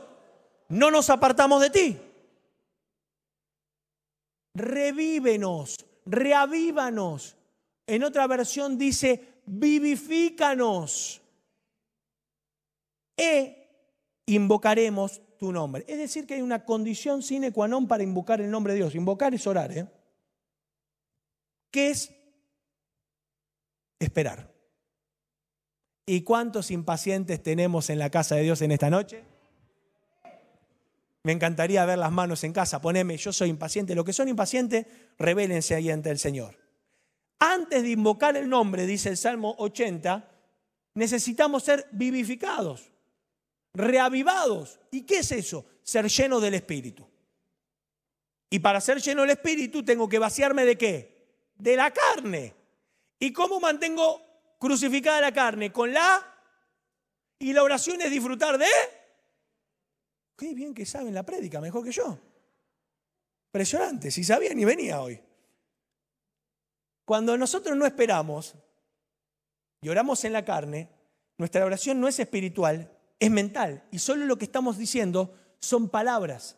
no 0.70 0.92
nos 0.92 1.10
apartamos 1.10 1.62
de 1.62 1.70
ti. 1.70 1.98
Revívenos, 4.54 5.86
reavívanos. 6.06 7.36
En 7.86 8.04
otra 8.04 8.28
versión 8.28 8.78
dice, 8.78 9.42
vivifícanos. 9.46 11.22
E 13.18 13.68
invocaremos 14.28 15.22
tu 15.38 15.52
nombre. 15.52 15.86
Es 15.88 15.98
decir, 15.98 16.26
que 16.26 16.36
hay 16.36 16.42
una 16.42 16.64
condición 16.66 17.22
sine 17.24 17.52
qua 17.52 17.68
non 17.68 17.88
para 17.88 18.04
invocar 18.04 18.40
el 18.40 18.52
nombre 18.52 18.74
de 18.74 18.80
Dios. 18.80 18.96
Invocar 18.96 19.34
es 19.34 19.48
orar, 19.48 19.72
¿eh? 19.76 19.88
¿Qué 21.72 21.90
es 21.90 22.14
esperar. 24.00 24.52
¿Y 26.06 26.22
cuántos 26.22 26.72
impacientes 26.72 27.44
tenemos 27.44 27.90
en 27.90 28.00
la 28.00 28.10
casa 28.10 28.36
de 28.36 28.44
Dios 28.44 28.62
en 28.62 28.72
esta 28.72 28.90
noche? 28.90 29.24
Me 31.24 31.34
encantaría 31.34 31.86
ver 31.86 31.98
las 31.98 32.12
manos 32.12 32.44
en 32.44 32.54
casa. 32.54 32.82
Poneme, 32.82 33.18
yo 33.18 33.34
soy 33.34 33.50
impaciente. 33.50 33.96
Los 33.96 34.06
que 34.06 34.14
son 34.14 34.28
impacientes, 34.28 34.86
revélense 35.18 35.76
ahí 35.76 35.90
ante 35.90 36.10
el 36.10 36.20
Señor. 36.20 36.58
Antes 37.40 37.84
de 37.84 37.90
invocar 37.90 38.38
el 38.38 38.50
nombre, 38.50 38.86
dice 38.86 39.10
el 39.10 39.18
Salmo 39.18 39.56
80, 39.58 40.30
necesitamos 40.96 41.64
ser 41.64 41.88
vivificados, 41.92 42.92
reavivados. 43.74 44.80
¿Y 44.92 45.02
qué 45.02 45.20
es 45.20 45.32
eso? 45.32 45.66
Ser 45.84 46.08
lleno 46.08 46.40
del 46.40 46.54
Espíritu. 46.54 47.08
Y 48.50 48.60
para 48.60 48.82
ser 48.82 49.02
lleno 49.02 49.22
del 49.22 49.32
Espíritu 49.32 49.84
tengo 49.84 50.10
que 50.10 50.20
vaciarme 50.20 50.66
de 50.66 50.78
qué? 50.78 51.28
De 51.56 51.76
la 51.76 51.92
carne. 51.92 52.56
¿Y 53.20 53.32
cómo 53.32 53.60
mantengo 53.60 54.22
crucificada 54.58 55.22
la 55.22 55.34
carne? 55.34 55.72
Con 55.72 55.94
la... 55.94 56.26
Y 57.38 57.54
la 57.54 57.64
oración 57.64 58.02
es 58.02 58.10
disfrutar 58.10 58.58
de... 58.58 58.68
Qué 60.40 60.56
bien 60.56 60.74
que 60.74 60.86
saben 60.86 61.14
la 61.14 61.24
prédica, 61.24 61.60
mejor 61.60 61.84
que 61.84 61.92
yo. 61.92 62.18
Impresionante, 63.50 64.10
si 64.10 64.24
sabía 64.24 64.54
ni 64.54 64.64
venía 64.64 65.02
hoy. 65.02 65.22
Cuando 67.04 67.38
nosotros 67.38 67.76
no 67.76 67.86
esperamos 67.86 68.56
y 69.82 69.90
oramos 69.90 70.24
en 70.24 70.32
la 70.32 70.46
carne, 70.46 70.88
nuestra 71.38 71.66
oración 71.66 72.00
no 72.00 72.08
es 72.08 72.20
espiritual, 72.20 72.90
es 73.20 73.30
mental. 73.30 73.84
Y 73.92 74.00
solo 74.00 74.26
lo 74.26 74.38
que 74.38 74.46
estamos 74.46 74.78
diciendo 74.78 75.36
son 75.60 75.90
palabras. 75.90 76.58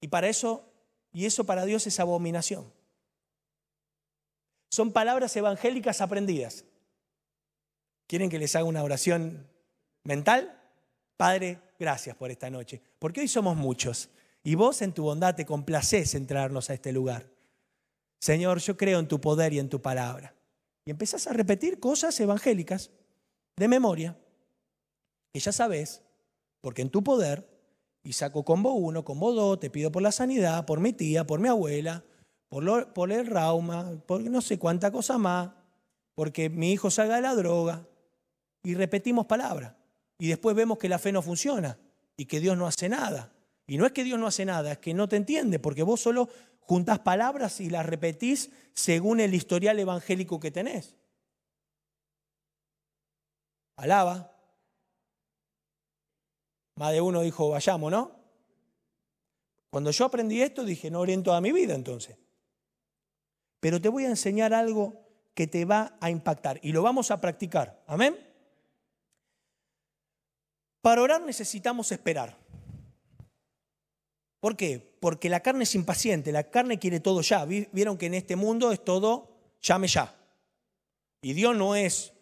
Y 0.00 0.08
para 0.08 0.28
eso, 0.28 0.72
y 1.12 1.26
eso 1.26 1.44
para 1.44 1.66
Dios 1.66 1.86
es 1.86 2.00
abominación. 2.00 2.72
Son 4.70 4.90
palabras 4.90 5.36
evangélicas 5.36 6.00
aprendidas. 6.00 6.64
¿Quieren 8.06 8.30
que 8.30 8.38
les 8.38 8.56
haga 8.56 8.64
una 8.64 8.82
oración 8.82 9.50
mental? 10.02 10.58
Padre, 11.18 11.60
gracias 11.78 12.16
por 12.16 12.30
esta 12.30 12.50
noche, 12.50 12.80
porque 12.98 13.20
hoy 13.20 13.28
somos 13.28 13.56
muchos 13.56 14.10
y 14.42 14.54
vos 14.54 14.82
en 14.82 14.92
tu 14.92 15.02
bondad 15.02 15.34
te 15.34 15.44
complaces 15.44 16.14
en 16.14 16.26
traernos 16.26 16.70
a 16.70 16.74
este 16.74 16.92
lugar. 16.92 17.28
Señor, 18.20 18.58
yo 18.58 18.76
creo 18.76 18.98
en 18.98 19.08
tu 19.08 19.20
poder 19.20 19.52
y 19.52 19.58
en 19.58 19.68
tu 19.68 19.82
palabra. 19.82 20.34
Y 20.84 20.90
empezás 20.90 21.26
a 21.26 21.32
repetir 21.32 21.80
cosas 21.80 22.18
evangélicas 22.20 22.90
de 23.56 23.68
memoria 23.68 24.16
que 25.32 25.40
ya 25.40 25.52
sabes, 25.52 26.02
porque 26.60 26.82
en 26.82 26.90
tu 26.90 27.02
poder, 27.02 27.46
y 28.02 28.12
saco 28.12 28.44
combo 28.44 28.72
uno, 28.72 29.04
combo 29.04 29.32
dos, 29.32 29.60
te 29.60 29.68
pido 29.68 29.90
por 29.92 30.02
la 30.02 30.12
sanidad, 30.12 30.64
por 30.64 30.80
mi 30.80 30.92
tía, 30.92 31.26
por 31.26 31.40
mi 31.40 31.48
abuela, 31.48 32.04
por, 32.48 32.92
por 32.92 33.12
el 33.12 33.26
rauma, 33.26 34.00
por 34.06 34.22
no 34.22 34.40
sé 34.40 34.58
cuánta 34.58 34.90
cosa 34.90 35.18
más, 35.18 35.50
porque 36.14 36.48
mi 36.48 36.72
hijo 36.72 36.90
salga 36.90 37.16
de 37.16 37.22
la 37.22 37.34
droga. 37.34 37.86
Y 38.62 38.74
repetimos 38.74 39.26
palabras. 39.26 39.74
Y 40.18 40.28
después 40.28 40.56
vemos 40.56 40.78
que 40.78 40.88
la 40.88 40.98
fe 40.98 41.12
no 41.12 41.22
funciona 41.22 41.78
y 42.16 42.26
que 42.26 42.40
Dios 42.40 42.56
no 42.56 42.66
hace 42.66 42.88
nada. 42.88 43.32
Y 43.66 43.76
no 43.78 43.86
es 43.86 43.92
que 43.92 44.04
Dios 44.04 44.18
no 44.18 44.26
hace 44.26 44.44
nada, 44.44 44.72
es 44.72 44.78
que 44.78 44.94
no 44.94 45.08
te 45.08 45.16
entiende, 45.16 45.58
porque 45.58 45.82
vos 45.82 46.00
solo 46.00 46.28
juntás 46.60 47.00
palabras 47.00 47.60
y 47.60 47.68
las 47.68 47.84
repetís 47.84 48.50
según 48.74 49.20
el 49.20 49.34
historial 49.34 49.78
evangélico 49.78 50.40
que 50.40 50.50
tenés. 50.50 50.94
Alaba. 53.76 54.32
Más 56.76 56.92
de 56.92 57.00
uno 57.00 57.22
dijo, 57.22 57.50
vayamos, 57.50 57.90
¿no? 57.90 58.16
Cuando 59.70 59.90
yo 59.90 60.04
aprendí 60.06 60.40
esto 60.42 60.64
dije, 60.64 60.90
no 60.90 61.00
oriento 61.00 61.34
a 61.34 61.40
mi 61.40 61.52
vida 61.52 61.74
entonces. 61.74 62.16
Pero 63.60 63.80
te 63.80 63.88
voy 63.88 64.04
a 64.04 64.10
enseñar 64.10 64.54
algo 64.54 65.06
que 65.34 65.46
te 65.46 65.64
va 65.64 65.96
a 66.00 66.10
impactar 66.10 66.58
y 66.62 66.72
lo 66.72 66.82
vamos 66.82 67.10
a 67.10 67.20
practicar. 67.20 67.82
Amén. 67.86 68.25
Para 70.86 71.02
orar 71.02 71.20
necesitamos 71.20 71.90
esperar. 71.90 72.38
¿Por 74.38 74.56
qué? 74.56 74.96
Porque 75.00 75.28
la 75.28 75.40
carne 75.40 75.64
es 75.64 75.74
impaciente, 75.74 76.30
la 76.30 76.44
carne 76.44 76.78
quiere 76.78 77.00
todo 77.00 77.22
ya. 77.22 77.44
Vieron 77.44 77.98
que 77.98 78.06
en 78.06 78.14
este 78.14 78.36
mundo 78.36 78.70
es 78.70 78.84
todo 78.84 79.36
llame 79.60 79.88
ya. 79.88 80.14
Y 81.22 81.32
Dios 81.32 81.56
no 81.56 81.74
es 81.74 82.12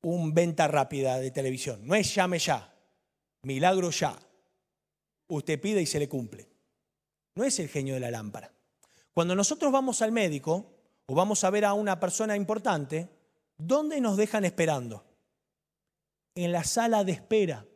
un 0.00 0.32
venta 0.32 0.68
rápida 0.68 1.18
de 1.18 1.32
televisión, 1.32 1.80
no 1.84 1.96
es 1.96 2.14
llame 2.14 2.38
ya, 2.38 2.72
milagro 3.42 3.90
ya. 3.90 4.16
Usted 5.26 5.60
pide 5.60 5.82
y 5.82 5.86
se 5.86 5.98
le 5.98 6.08
cumple. 6.08 6.48
No 7.34 7.42
es 7.42 7.58
el 7.58 7.68
genio 7.68 7.94
de 7.94 8.00
la 8.00 8.12
lámpara. 8.12 8.52
Cuando 9.12 9.34
nosotros 9.34 9.72
vamos 9.72 10.02
al 10.02 10.12
médico 10.12 10.70
o 11.06 11.16
vamos 11.16 11.42
a 11.42 11.50
ver 11.50 11.64
a 11.64 11.72
una 11.72 11.98
persona 11.98 12.36
importante, 12.36 13.08
¿dónde 13.56 14.00
nos 14.00 14.16
dejan 14.16 14.44
esperando? 14.44 15.07
En 16.34 16.52
la 16.52 16.64
sala 16.64 17.04
de 17.04 17.12
espera. 17.12 17.66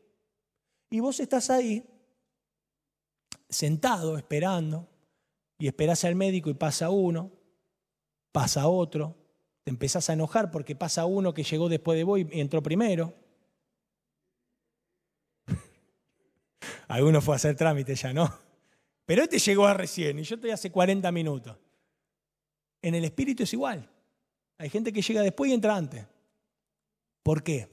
Y 0.90 1.00
vos 1.00 1.20
estás 1.20 1.50
ahí, 1.50 1.84
sentado, 3.48 4.18
esperando, 4.18 4.88
y 5.58 5.68
esperás 5.68 6.04
al 6.04 6.14
médico 6.16 6.50
y 6.50 6.54
pasa 6.54 6.90
uno, 6.90 7.30
pasa 8.32 8.66
otro, 8.68 9.16
te 9.64 9.70
empezás 9.70 10.10
a 10.10 10.14
enojar 10.14 10.50
porque 10.50 10.74
pasa 10.74 11.06
uno 11.06 11.32
que 11.32 11.44
llegó 11.44 11.68
después 11.68 11.96
de 11.96 12.04
vos 12.04 12.18
y 12.18 12.40
entró 12.40 12.62
primero. 12.62 13.14
Alguno 16.88 17.20
fue 17.20 17.34
a 17.34 17.36
hacer 17.36 17.54
trámite 17.54 17.94
ya, 17.94 18.12
¿no? 18.12 18.36
Pero 19.06 19.22
este 19.22 19.38
llegó 19.38 19.66
a 19.66 19.74
recién 19.74 20.18
y 20.18 20.24
yo 20.24 20.34
estoy 20.34 20.50
hace 20.50 20.70
40 20.70 21.12
minutos. 21.12 21.56
En 22.82 22.94
el 22.94 23.04
espíritu 23.04 23.44
es 23.44 23.52
igual. 23.52 23.88
Hay 24.58 24.68
gente 24.68 24.92
que 24.92 25.02
llega 25.02 25.22
después 25.22 25.50
y 25.50 25.54
entra 25.54 25.76
antes. 25.76 26.06
¿Por 27.22 27.42
qué? 27.42 27.68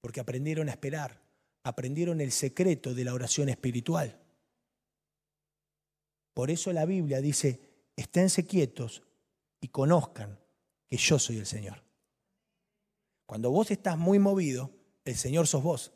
Porque 0.00 0.20
aprendieron 0.20 0.68
a 0.68 0.72
esperar, 0.72 1.22
aprendieron 1.62 2.20
el 2.20 2.32
secreto 2.32 2.94
de 2.94 3.04
la 3.04 3.14
oración 3.14 3.48
espiritual. 3.48 4.20
Por 6.34 6.50
eso 6.50 6.72
la 6.72 6.84
Biblia 6.84 7.20
dice, 7.20 7.60
esténse 7.96 8.46
quietos 8.46 9.02
y 9.60 9.68
conozcan 9.68 10.38
que 10.88 10.96
yo 10.96 11.18
soy 11.18 11.38
el 11.38 11.46
Señor. 11.46 11.82
Cuando 13.26 13.50
vos 13.50 13.70
estás 13.70 13.98
muy 13.98 14.18
movido, 14.18 14.70
el 15.04 15.16
Señor 15.16 15.46
sos 15.46 15.62
vos, 15.62 15.92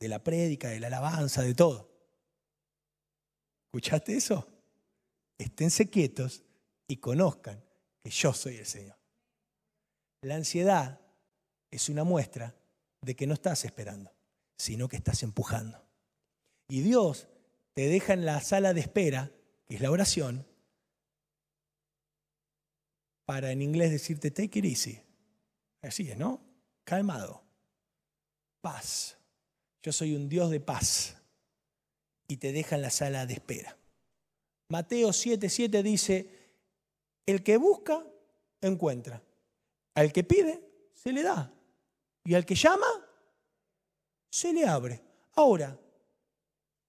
de 0.00 0.08
la 0.08 0.22
prédica, 0.22 0.68
de 0.68 0.80
la 0.80 0.88
alabanza, 0.88 1.42
de 1.42 1.54
todo. 1.54 1.90
¿Escuchaste 3.66 4.16
eso? 4.16 4.48
Esténse 5.38 5.88
quietos 5.90 6.42
y 6.88 6.96
conozcan 6.96 7.62
que 8.02 8.10
yo 8.10 8.32
soy 8.32 8.56
el 8.56 8.66
Señor. 8.66 8.96
La 10.22 10.36
ansiedad 10.36 11.00
es 11.70 11.88
una 11.88 12.04
muestra 12.04 12.54
de 13.00 13.14
que 13.16 13.26
no 13.26 13.34
estás 13.34 13.64
esperando, 13.64 14.12
sino 14.56 14.88
que 14.88 14.96
estás 14.96 15.22
empujando. 15.22 15.84
Y 16.68 16.80
Dios 16.80 17.28
te 17.74 17.88
deja 17.88 18.12
en 18.12 18.24
la 18.24 18.40
sala 18.40 18.74
de 18.74 18.80
espera, 18.80 19.30
que 19.66 19.76
es 19.76 19.80
la 19.80 19.90
oración, 19.90 20.46
para 23.24 23.50
en 23.50 23.60
inglés 23.60 23.90
decirte 23.90 24.30
take 24.30 24.58
it 24.60 24.64
easy. 24.64 25.00
Así 25.82 26.10
es, 26.10 26.16
¿no? 26.16 26.40
Calmado. 26.84 27.42
Paz. 28.60 29.18
Yo 29.82 29.92
soy 29.92 30.14
un 30.14 30.28
Dios 30.28 30.50
de 30.50 30.60
paz 30.60 31.16
y 32.28 32.38
te 32.38 32.52
deja 32.52 32.76
en 32.76 32.82
la 32.82 32.90
sala 32.90 33.26
de 33.26 33.34
espera. 33.34 33.76
Mateo 34.68 35.10
7:7 35.10 35.82
dice, 35.82 36.28
el 37.26 37.42
que 37.42 37.56
busca, 37.56 38.04
encuentra. 38.60 39.22
Al 39.94 40.12
que 40.12 40.24
pide, 40.24 40.60
se 40.94 41.12
le 41.12 41.22
da. 41.22 41.52
Y 42.26 42.34
al 42.34 42.44
que 42.44 42.56
llama, 42.56 42.86
se 44.28 44.52
le 44.52 44.66
abre. 44.66 45.00
Ahora, 45.36 45.78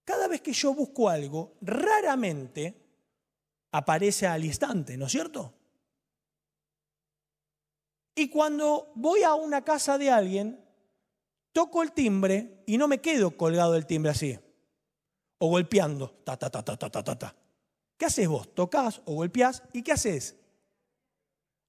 cada 0.04 0.28
vez 0.28 0.42
que 0.42 0.52
yo 0.52 0.74
busco 0.74 1.08
algo, 1.08 1.58
raramente 1.62 2.76
aparece 3.72 4.26
al 4.26 4.44
instante, 4.44 4.98
¿no 4.98 5.06
es 5.06 5.12
cierto? 5.12 5.54
Y 8.16 8.30
cuando 8.30 8.92
voy 8.96 9.22
a 9.22 9.36
una 9.36 9.64
casa 9.64 10.00
de 10.00 10.10
alguien, 10.10 10.60
toco 11.52 11.84
el 11.84 11.92
timbre 11.92 12.64
y 12.66 12.78
no 12.78 12.88
me 12.88 13.00
quedo 13.00 13.38
colgado 13.38 13.74
del 13.74 13.86
timbre 13.86 14.12
así 14.12 14.40
o 15.38 15.50
golpeando. 15.50 16.10
Ta, 16.24 16.36
ta, 16.36 16.50
ta, 16.50 16.64
ta, 16.64 16.78
ta, 16.78 16.90
ta, 16.90 17.04
ta. 17.04 17.36
¿Qué 17.96 18.06
haces 18.06 18.28
vos? 18.28 18.56
Tocas 18.56 19.02
o 19.06 19.14
golpeás 19.14 19.62
y 19.72 19.84
¿qué 19.84 19.92
haces? 19.92 20.36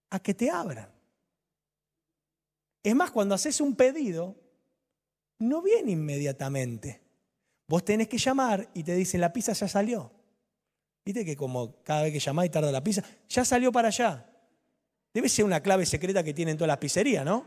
A 0.09 0.20
que 0.20 0.33
te 0.33 0.50
abran. 0.50 0.97
Es 2.88 2.94
más, 2.94 3.11
cuando 3.11 3.35
haces 3.35 3.61
un 3.61 3.77
pedido, 3.77 4.35
no 5.40 5.61
viene 5.61 5.90
inmediatamente. 5.90 7.03
Vos 7.66 7.85
tenés 7.85 8.09
que 8.09 8.16
llamar 8.16 8.70
y 8.72 8.83
te 8.83 8.94
dicen, 8.94 9.20
la 9.20 9.31
pizza 9.31 9.53
ya 9.53 9.68
salió. 9.68 10.11
Viste 11.05 11.22
que 11.22 11.37
como 11.37 11.83
cada 11.83 12.05
vez 12.05 12.14
que 12.14 12.18
llamás 12.18 12.46
y 12.46 12.48
tarda 12.48 12.72
la 12.72 12.83
pizza, 12.83 13.05
ya 13.29 13.44
salió 13.44 13.70
para 13.70 13.88
allá. 13.88 14.27
Debe 15.12 15.29
ser 15.29 15.44
una 15.44 15.61
clave 15.62 15.85
secreta 15.85 16.24
que 16.24 16.33
tienen 16.33 16.57
todas 16.57 16.68
las 16.68 16.79
pizzerías, 16.79 17.27
¿no? 17.27 17.44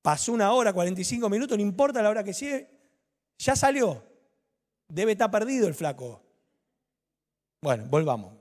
Pasó 0.00 0.32
una 0.32 0.50
hora, 0.54 0.72
45 0.72 1.28
minutos, 1.28 1.58
no 1.58 1.62
importa 1.62 2.02
la 2.02 2.08
hora 2.08 2.24
que 2.24 2.32
sigue, 2.32 2.70
ya 3.36 3.54
salió. 3.54 4.02
Debe 4.88 5.12
estar 5.12 5.30
perdido 5.30 5.68
el 5.68 5.74
flaco. 5.74 6.22
Bueno, 7.60 7.84
volvamos. 7.90 8.32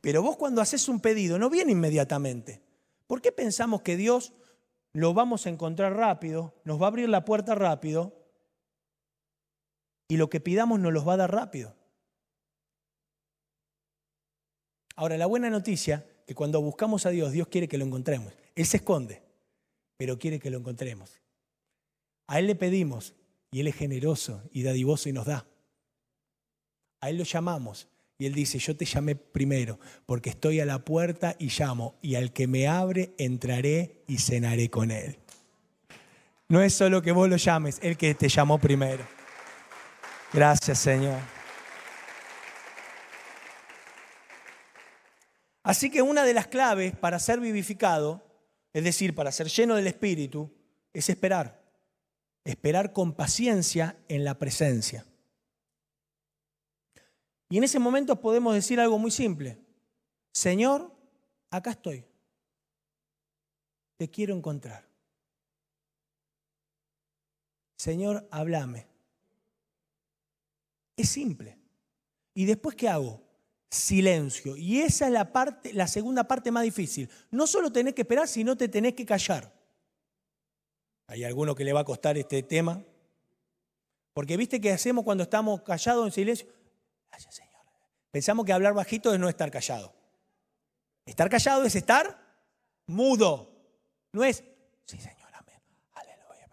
Pero 0.00 0.22
vos 0.22 0.38
cuando 0.38 0.62
haces 0.62 0.88
un 0.88 1.00
pedido 1.00 1.38
no 1.38 1.50
viene 1.50 1.72
inmediatamente. 1.72 2.69
¿Por 3.10 3.20
qué 3.20 3.32
pensamos 3.32 3.82
que 3.82 3.96
Dios 3.96 4.32
lo 4.92 5.12
vamos 5.14 5.44
a 5.44 5.48
encontrar 5.48 5.94
rápido, 5.94 6.54
nos 6.62 6.80
va 6.80 6.84
a 6.84 6.90
abrir 6.90 7.08
la 7.08 7.24
puerta 7.24 7.56
rápido 7.56 8.14
y 10.06 10.16
lo 10.16 10.30
que 10.30 10.38
pidamos 10.38 10.78
nos 10.78 10.92
los 10.92 11.08
va 11.08 11.14
a 11.14 11.16
dar 11.16 11.32
rápido? 11.32 11.74
Ahora, 14.94 15.18
la 15.18 15.26
buena 15.26 15.50
noticia 15.50 16.06
que 16.24 16.36
cuando 16.36 16.62
buscamos 16.62 17.04
a 17.04 17.10
Dios, 17.10 17.32
Dios 17.32 17.48
quiere 17.48 17.66
que 17.66 17.78
lo 17.78 17.84
encontremos. 17.84 18.32
Él 18.54 18.64
se 18.64 18.76
esconde, 18.76 19.24
pero 19.96 20.16
quiere 20.16 20.38
que 20.38 20.50
lo 20.50 20.58
encontremos. 20.58 21.20
A 22.28 22.38
Él 22.38 22.46
le 22.46 22.54
pedimos 22.54 23.16
y 23.50 23.58
Él 23.58 23.66
es 23.66 23.74
generoso 23.74 24.48
y 24.52 24.62
dadivoso 24.62 25.08
y 25.08 25.12
nos 25.12 25.26
da. 25.26 25.48
A 27.00 27.10
Él 27.10 27.18
lo 27.18 27.24
llamamos 27.24 27.88
y 28.20 28.26
Él 28.26 28.34
dice, 28.34 28.58
yo 28.58 28.76
te 28.76 28.84
llamé 28.84 29.16
primero 29.16 29.80
porque 30.06 30.30
estoy 30.30 30.60
a 30.60 30.64
la 30.64 30.84
puerta 30.84 31.34
y 31.38 31.48
llamo 31.48 31.98
y 32.02 32.14
al 32.14 32.32
que 32.32 32.46
me 32.46 32.68
abre 32.68 33.14
entraré 33.18 34.04
y 34.06 34.18
cenaré 34.18 34.70
con 34.70 34.92
Él. 34.92 35.18
No 36.48 36.62
es 36.62 36.74
solo 36.74 37.02
que 37.02 37.10
vos 37.10 37.28
lo 37.28 37.36
llames, 37.36 37.80
Él 37.82 37.96
que 37.96 38.14
te 38.14 38.28
llamó 38.28 38.58
primero. 38.58 39.04
Gracias 40.32 40.78
Señor. 40.78 41.18
Así 45.64 45.90
que 45.90 46.02
una 46.02 46.24
de 46.24 46.34
las 46.34 46.46
claves 46.46 46.94
para 46.94 47.18
ser 47.18 47.40
vivificado, 47.40 48.22
es 48.72 48.84
decir, 48.84 49.14
para 49.14 49.32
ser 49.32 49.48
lleno 49.48 49.74
del 49.74 49.88
Espíritu, 49.88 50.52
es 50.92 51.08
esperar 51.08 51.60
esperar 52.44 52.92
con 52.92 53.12
paciencia 53.14 53.96
en 54.08 54.24
la 54.24 54.38
presencia. 54.38 55.04
Y 57.50 57.58
en 57.58 57.64
ese 57.64 57.80
momento 57.80 58.20
podemos 58.20 58.54
decir 58.54 58.78
algo 58.80 58.96
muy 58.98 59.10
simple. 59.10 59.58
Señor, 60.32 60.90
acá 61.50 61.72
estoy. 61.72 62.06
te 63.96 64.08
quiero 64.08 64.34
encontrar. 64.34 64.88
Señor, 67.76 68.26
háblame. 68.30 68.86
Es 70.96 71.08
simple. 71.08 71.58
¿Y 72.34 72.44
después 72.44 72.76
qué 72.76 72.88
hago? 72.88 73.20
Silencio. 73.68 74.56
Y 74.56 74.80
esa 74.80 75.06
es 75.06 75.12
la, 75.12 75.32
parte, 75.32 75.72
la 75.74 75.88
segunda 75.88 76.24
parte 76.24 76.50
más 76.50 76.62
difícil. 76.62 77.10
No 77.30 77.46
solo 77.46 77.72
tenés 77.72 77.94
que 77.94 78.02
esperar, 78.02 78.28
sino 78.28 78.56
te 78.56 78.68
tenés 78.68 78.94
que 78.94 79.04
callar. 79.04 79.52
¿Hay 81.08 81.24
alguno 81.24 81.54
que 81.54 81.64
le 81.64 81.72
va 81.72 81.80
a 81.80 81.84
costar 81.84 82.16
este 82.16 82.42
tema? 82.44 82.84
Porque 84.12 84.36
viste 84.36 84.60
que 84.60 84.70
hacemos 84.70 85.04
cuando 85.04 85.24
estamos 85.24 85.62
callados 85.62 86.06
en 86.06 86.12
silencio. 86.12 86.48
Pensamos 88.10 88.44
que 88.44 88.52
hablar 88.52 88.74
bajito 88.74 89.12
es 89.14 89.20
no 89.20 89.28
estar 89.28 89.50
callado. 89.50 89.94
Estar 91.06 91.30
callado 91.30 91.64
es 91.64 91.74
estar 91.74 92.18
mudo. 92.86 93.50
No 94.12 94.24
es, 94.24 94.42
sí, 94.84 94.98
Señor, 94.98 95.32
amén. 95.34 95.60
Aleluya. 95.92 96.48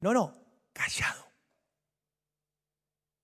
No, 0.00 0.12
no, 0.12 0.34
callado. 0.72 1.26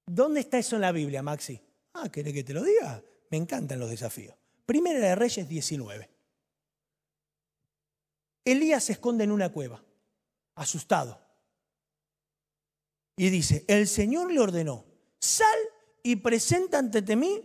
¿Dónde 0.06 0.40
está 0.40 0.58
eso 0.58 0.76
en 0.76 0.82
la 0.82 0.92
Biblia, 0.92 1.22
Maxi? 1.22 1.60
Ah, 1.94 2.08
¿querés 2.08 2.32
que 2.32 2.44
te 2.44 2.54
lo 2.54 2.62
diga? 2.62 3.02
Me 3.30 3.36
encantan 3.36 3.80
los 3.80 3.90
desafíos. 3.90 4.36
Primera 4.64 5.00
de 5.00 5.14
Reyes 5.14 5.48
19. 5.48 6.10
Elías 8.44 8.84
se 8.84 8.92
esconde 8.92 9.24
en 9.24 9.32
una 9.32 9.50
cueva, 9.50 9.82
asustado. 10.54 11.20
Y 13.16 13.30
dice, 13.30 13.64
el 13.68 13.88
Señor 13.88 14.32
le 14.32 14.40
ordenó, 14.40 14.84
sal 15.18 15.46
y 16.02 16.16
presenta 16.16 16.78
ante 16.78 17.16
mí 17.16 17.40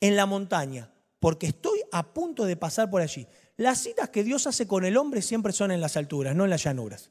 en 0.00 0.16
la 0.16 0.26
montaña, 0.26 0.92
porque 1.20 1.46
estoy 1.46 1.80
a 1.92 2.12
punto 2.12 2.44
de 2.44 2.56
pasar 2.56 2.90
por 2.90 3.00
allí. 3.00 3.26
Las 3.56 3.78
citas 3.78 4.10
que 4.10 4.24
Dios 4.24 4.46
hace 4.46 4.66
con 4.66 4.84
el 4.84 4.96
hombre 4.96 5.22
siempre 5.22 5.52
son 5.52 5.70
en 5.70 5.80
las 5.80 5.96
alturas, 5.96 6.34
no 6.34 6.44
en 6.44 6.50
las 6.50 6.64
llanuras. 6.64 7.10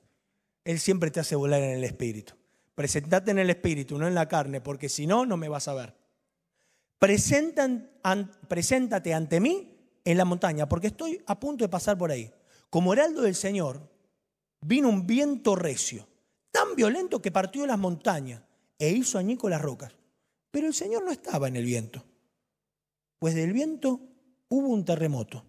Él 0.65 0.79
siempre 0.79 1.09
te 1.09 1.19
hace 1.19 1.35
volar 1.35 1.61
en 1.61 1.77
el 1.77 1.83
espíritu. 1.83 2.33
Presentate 2.75 3.31
en 3.31 3.39
el 3.39 3.49
espíritu, 3.49 3.97
no 3.97 4.07
en 4.07 4.15
la 4.15 4.27
carne, 4.27 4.61
porque 4.61 4.89
si 4.89 5.07
no, 5.07 5.25
no 5.25 5.37
me 5.37 5.49
vas 5.49 5.67
a 5.67 5.73
ver. 5.73 5.95
preséntate 6.99 9.13
ante 9.13 9.39
mí 9.39 9.77
en 10.03 10.17
la 10.17 10.25
montaña, 10.25 10.67
porque 10.67 10.87
estoy 10.87 11.21
a 11.25 11.39
punto 11.39 11.63
de 11.63 11.69
pasar 11.69 11.97
por 11.97 12.11
ahí. 12.11 12.31
Como 12.69 12.93
heraldo 12.93 13.21
del 13.21 13.35
Señor, 13.35 13.89
vino 14.61 14.89
un 14.89 15.05
viento 15.05 15.55
recio, 15.55 16.07
tan 16.51 16.75
violento 16.75 17.21
que 17.21 17.31
partió 17.31 17.65
las 17.65 17.77
montañas 17.77 18.41
e 18.79 18.89
hizo 18.89 19.17
añico 19.17 19.49
las 19.49 19.61
rocas. 19.61 19.93
Pero 20.53 20.67
el 20.67 20.75
Señor 20.75 21.03
no 21.03 21.09
estaba 21.09 21.47
en 21.47 21.55
el 21.55 21.65
viento, 21.65 22.05
pues 23.17 23.33
del 23.33 23.53
viento 23.53 23.99
hubo 24.49 24.67
un 24.67 24.85
terremoto, 24.85 25.43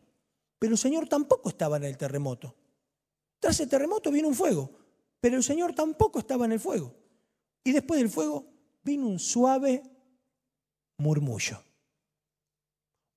pero 0.58 0.72
el 0.72 0.78
Señor 0.78 1.10
tampoco 1.10 1.50
estaba 1.50 1.76
en 1.76 1.84
el 1.84 1.98
terremoto. 1.98 2.56
Tras 3.38 3.60
el 3.60 3.68
terremoto 3.68 4.10
vino 4.10 4.28
un 4.28 4.34
fuego, 4.34 4.70
pero 5.20 5.36
el 5.36 5.42
Señor 5.42 5.74
tampoco 5.74 6.20
estaba 6.20 6.46
en 6.46 6.52
el 6.52 6.58
fuego. 6.58 6.94
Y 7.62 7.72
después 7.72 8.00
del 8.00 8.08
fuego 8.08 8.46
vino 8.82 9.06
un 9.06 9.18
suave 9.18 9.82
murmullo, 10.96 11.62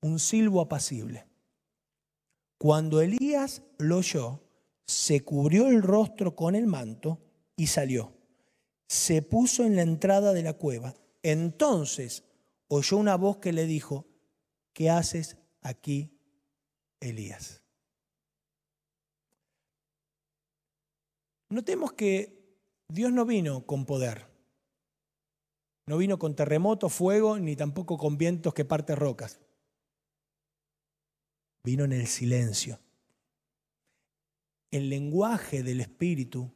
un 0.02 0.20
silbo 0.20 0.60
apacible. 0.60 1.26
Cuando 2.58 3.00
Elías 3.00 3.62
lo 3.78 4.00
oyó, 4.00 4.42
se 4.86 5.24
cubrió 5.24 5.68
el 5.68 5.82
rostro 5.82 6.36
con 6.36 6.54
el 6.54 6.68
manto 6.68 7.22
y 7.56 7.68
salió. 7.68 8.12
Se 8.90 9.22
puso 9.22 9.64
en 9.64 9.78
la 9.78 9.84
entrada 9.84 10.34
de 10.34 10.44
la 10.44 10.52
cueva. 10.52 10.94
Entonces 11.28 12.24
oyó 12.70 12.96
una 12.96 13.18
voz 13.18 13.40
que 13.40 13.52
le 13.52 13.66
dijo, 13.66 14.08
¿qué 14.72 14.90
haces 14.90 15.36
aquí, 15.60 16.18
Elías? 17.02 17.62
Notemos 21.50 21.92
que 21.92 22.56
Dios 22.88 23.12
no 23.12 23.26
vino 23.26 23.66
con 23.66 23.86
poder. 23.86 24.26
No 25.86 25.98
vino 25.98 26.18
con 26.18 26.34
terremoto, 26.34 26.88
fuego, 26.88 27.38
ni 27.38 27.58
tampoco 27.58 27.98
con 27.98 28.18
vientos 28.18 28.54
que 28.54 28.64
parte 28.64 28.96
rocas. 28.96 29.42
Vino 31.66 31.84
en 31.84 31.92
el 31.92 32.08
silencio. 32.08 32.80
El 34.72 34.90
lenguaje 34.90 35.62
del 35.62 35.82
Espíritu 35.82 36.54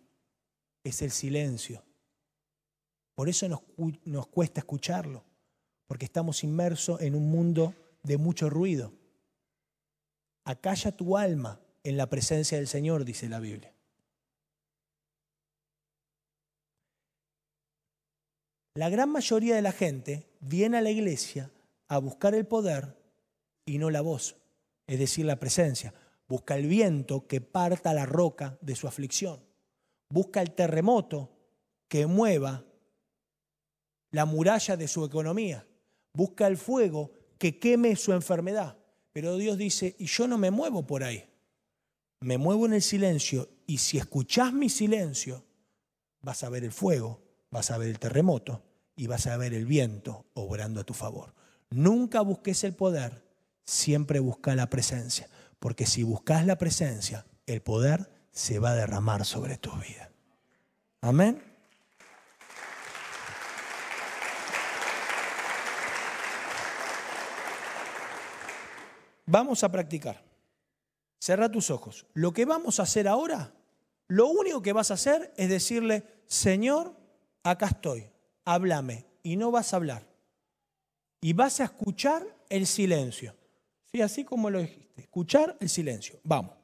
es 0.81 1.01
el 1.01 1.11
silencio. 1.11 1.83
Por 3.15 3.29
eso 3.29 3.47
nos, 3.47 3.61
nos 4.05 4.27
cuesta 4.27 4.61
escucharlo, 4.61 5.23
porque 5.87 6.05
estamos 6.05 6.43
inmersos 6.43 7.01
en 7.01 7.15
un 7.15 7.29
mundo 7.29 7.73
de 8.03 8.17
mucho 8.17 8.49
ruido. 8.49 8.93
Acalla 10.43 10.91
tu 10.91 11.17
alma 11.17 11.59
en 11.83 11.97
la 11.97 12.07
presencia 12.07 12.57
del 12.57 12.67
Señor, 12.67 13.05
dice 13.05 13.29
la 13.29 13.39
Biblia. 13.39 13.73
La 18.73 18.89
gran 18.89 19.09
mayoría 19.09 19.55
de 19.55 19.61
la 19.61 19.73
gente 19.73 20.29
viene 20.39 20.77
a 20.77 20.81
la 20.81 20.91
iglesia 20.91 21.51
a 21.89 21.97
buscar 21.97 22.33
el 22.35 22.47
poder 22.47 22.95
y 23.65 23.77
no 23.77 23.89
la 23.89 23.99
voz, 23.99 24.37
es 24.87 24.97
decir, 24.97 25.25
la 25.25 25.39
presencia. 25.39 25.93
Busca 26.27 26.55
el 26.55 26.67
viento 26.67 27.27
que 27.27 27.41
parta 27.41 27.93
la 27.93 28.05
roca 28.05 28.57
de 28.61 28.75
su 28.75 28.87
aflicción. 28.87 29.43
Busca 30.09 30.41
el 30.41 30.51
terremoto 30.51 31.29
que 31.89 32.05
mueva 32.05 32.63
la 34.11 34.25
muralla 34.25 34.77
de 34.77 34.87
su 34.87 35.03
economía. 35.03 35.65
Busca 36.13 36.47
el 36.47 36.57
fuego 36.57 37.11
que 37.37 37.57
queme 37.59 37.95
su 37.95 38.13
enfermedad. 38.13 38.77
Pero 39.13 39.37
Dios 39.37 39.57
dice, 39.57 39.95
y 39.99 40.05
yo 40.05 40.27
no 40.27 40.37
me 40.37 40.51
muevo 40.51 40.85
por 40.85 41.03
ahí. 41.03 41.27
Me 42.21 42.37
muevo 42.37 42.65
en 42.65 42.73
el 42.73 42.81
silencio 42.81 43.49
y 43.65 43.79
si 43.79 43.97
escuchás 43.97 44.53
mi 44.53 44.69
silencio, 44.69 45.43
vas 46.21 46.43
a 46.43 46.49
ver 46.49 46.63
el 46.63 46.71
fuego 46.71 47.21
vas 47.51 47.69
a 47.69 47.77
ver 47.77 47.89
el 47.89 47.99
terremoto 47.99 48.63
y 48.95 49.07
vas 49.07 49.27
a 49.27 49.37
ver 49.37 49.53
el 49.53 49.65
viento 49.65 50.25
obrando 50.33 50.79
a 50.81 50.83
tu 50.83 50.93
favor. 50.93 51.33
Nunca 51.69 52.21
busques 52.21 52.63
el 52.63 52.73
poder, 52.73 53.23
siempre 53.65 54.19
busca 54.19 54.55
la 54.55 54.69
presencia, 54.69 55.29
porque 55.59 55.85
si 55.85 56.03
buscas 56.03 56.45
la 56.45 56.57
presencia, 56.57 57.25
el 57.45 57.61
poder 57.61 58.09
se 58.31 58.59
va 58.59 58.71
a 58.71 58.75
derramar 58.75 59.25
sobre 59.25 59.57
tu 59.57 59.71
vida. 59.73 60.11
Amén. 61.01 61.50
Vamos 69.31 69.63
a 69.63 69.71
practicar. 69.71 70.21
Cerra 71.17 71.49
tus 71.49 71.69
ojos. 71.69 72.05
Lo 72.13 72.33
que 72.33 72.43
vamos 72.43 72.81
a 72.81 72.83
hacer 72.83 73.07
ahora, 73.07 73.53
lo 74.09 74.27
único 74.27 74.61
que 74.61 74.73
vas 74.73 74.91
a 74.91 74.95
hacer 74.95 75.33
es 75.37 75.47
decirle, 75.47 76.03
Señor, 76.25 76.93
acá 77.41 77.67
estoy, 77.67 78.09
háblame, 78.43 79.05
y 79.23 79.37
no 79.37 79.49
vas 79.49 79.71
a 79.71 79.77
hablar. 79.77 80.05
Y 81.21 81.31
vas 81.31 81.61
a 81.61 81.63
escuchar 81.63 82.27
el 82.49 82.67
silencio. 82.67 83.33
Sí, 83.89 84.01
así 84.01 84.25
como 84.25 84.49
lo 84.49 84.59
dijiste, 84.59 85.03
escuchar 85.03 85.55
el 85.61 85.69
silencio. 85.69 86.19
Vamos. 86.25 86.60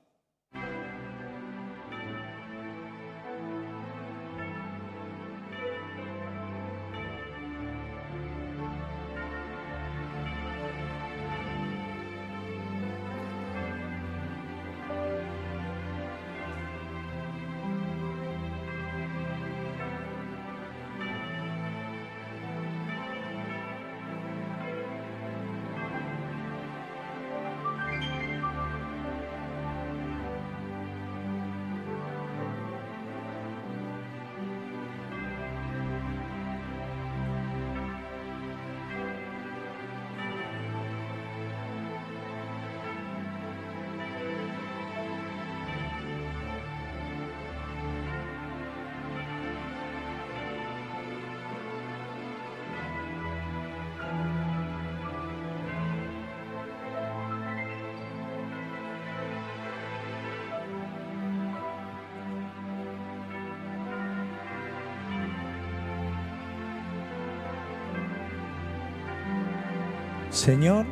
Señor, 70.47 70.85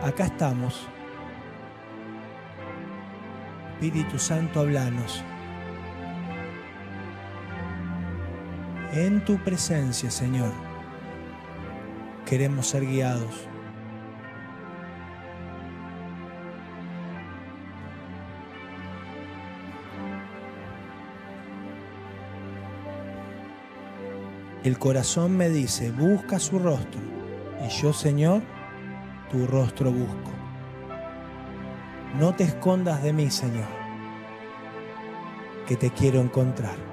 acá 0.00 0.26
estamos. 0.26 0.86
Espíritu 3.72 4.16
Santo, 4.16 4.60
hablanos. 4.60 5.24
En 8.92 9.24
tu 9.24 9.38
presencia, 9.38 10.08
Señor, 10.08 10.52
queremos 12.24 12.68
ser 12.68 12.86
guiados. 12.86 13.48
El 24.62 24.78
corazón 24.78 25.36
me 25.36 25.48
dice, 25.48 25.90
busca 25.90 26.38
su 26.38 26.60
rostro. 26.60 27.00
Y 27.66 27.68
yo, 27.68 27.92
Señor, 27.92 28.42
tu 29.30 29.46
rostro 29.46 29.90
busco. 29.92 30.30
No 32.18 32.34
te 32.34 32.44
escondas 32.44 33.02
de 33.02 33.12
mí, 33.12 33.30
Señor, 33.30 33.68
que 35.66 35.76
te 35.76 35.90
quiero 35.90 36.20
encontrar. 36.20 36.89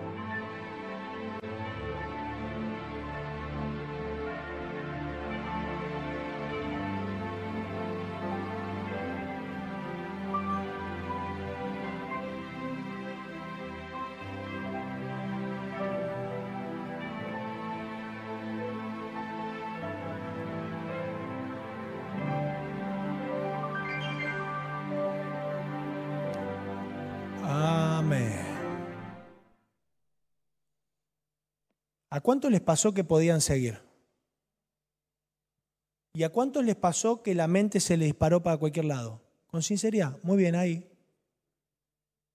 Cuántos 32.38 32.52
les 32.52 32.62
pasó 32.62 32.93
que 32.93 33.04
podían 33.04 33.41
seguir? 33.41 33.82
¿Y 36.13 36.21
a 36.21 36.30
cuántos 36.30 36.63
les 36.63 36.76
pasó 36.76 37.23
que 37.23 37.34
la 37.34 37.47
mente 37.47 37.80
se 37.80 37.97
le 37.97 38.06
disparó 38.06 38.43
para 38.43 38.58
cualquier 38.58 38.86
lado? 38.86 39.23
Con 39.47 39.63
sinceridad, 39.63 40.19
muy 40.21 40.38
bien 40.38 40.54
ahí. 40.54 40.88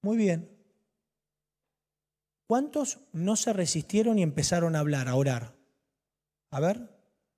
Muy 0.03 0.17
bien. 0.17 0.51
¿Cuántos 2.49 2.99
no 3.13 3.37
se 3.37 3.53
resistieron 3.53 4.19
y 4.19 4.25
empezaron 4.25 4.75
a 4.75 4.81
hablar, 4.81 5.07
a 5.07 5.15
orar? 5.15 5.55
A 6.51 6.59
ver, 6.59 6.91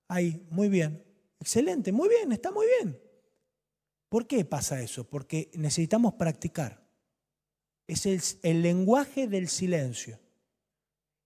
ahí, 0.08 0.46
muy 0.48 0.70
bien. 0.70 1.04
Excelente, 1.40 1.92
muy 1.92 2.08
bien, 2.08 2.32
está 2.32 2.50
muy 2.50 2.66
bien. 2.78 2.98
¿Por 4.08 4.26
qué 4.26 4.42
pasa 4.46 4.80
eso? 4.80 5.04
Porque 5.04 5.50
necesitamos 5.52 6.14
practicar. 6.14 6.82
Es 7.86 8.06
el, 8.06 8.22
el 8.42 8.62
lenguaje 8.62 9.28
del 9.28 9.48
silencio 9.48 10.23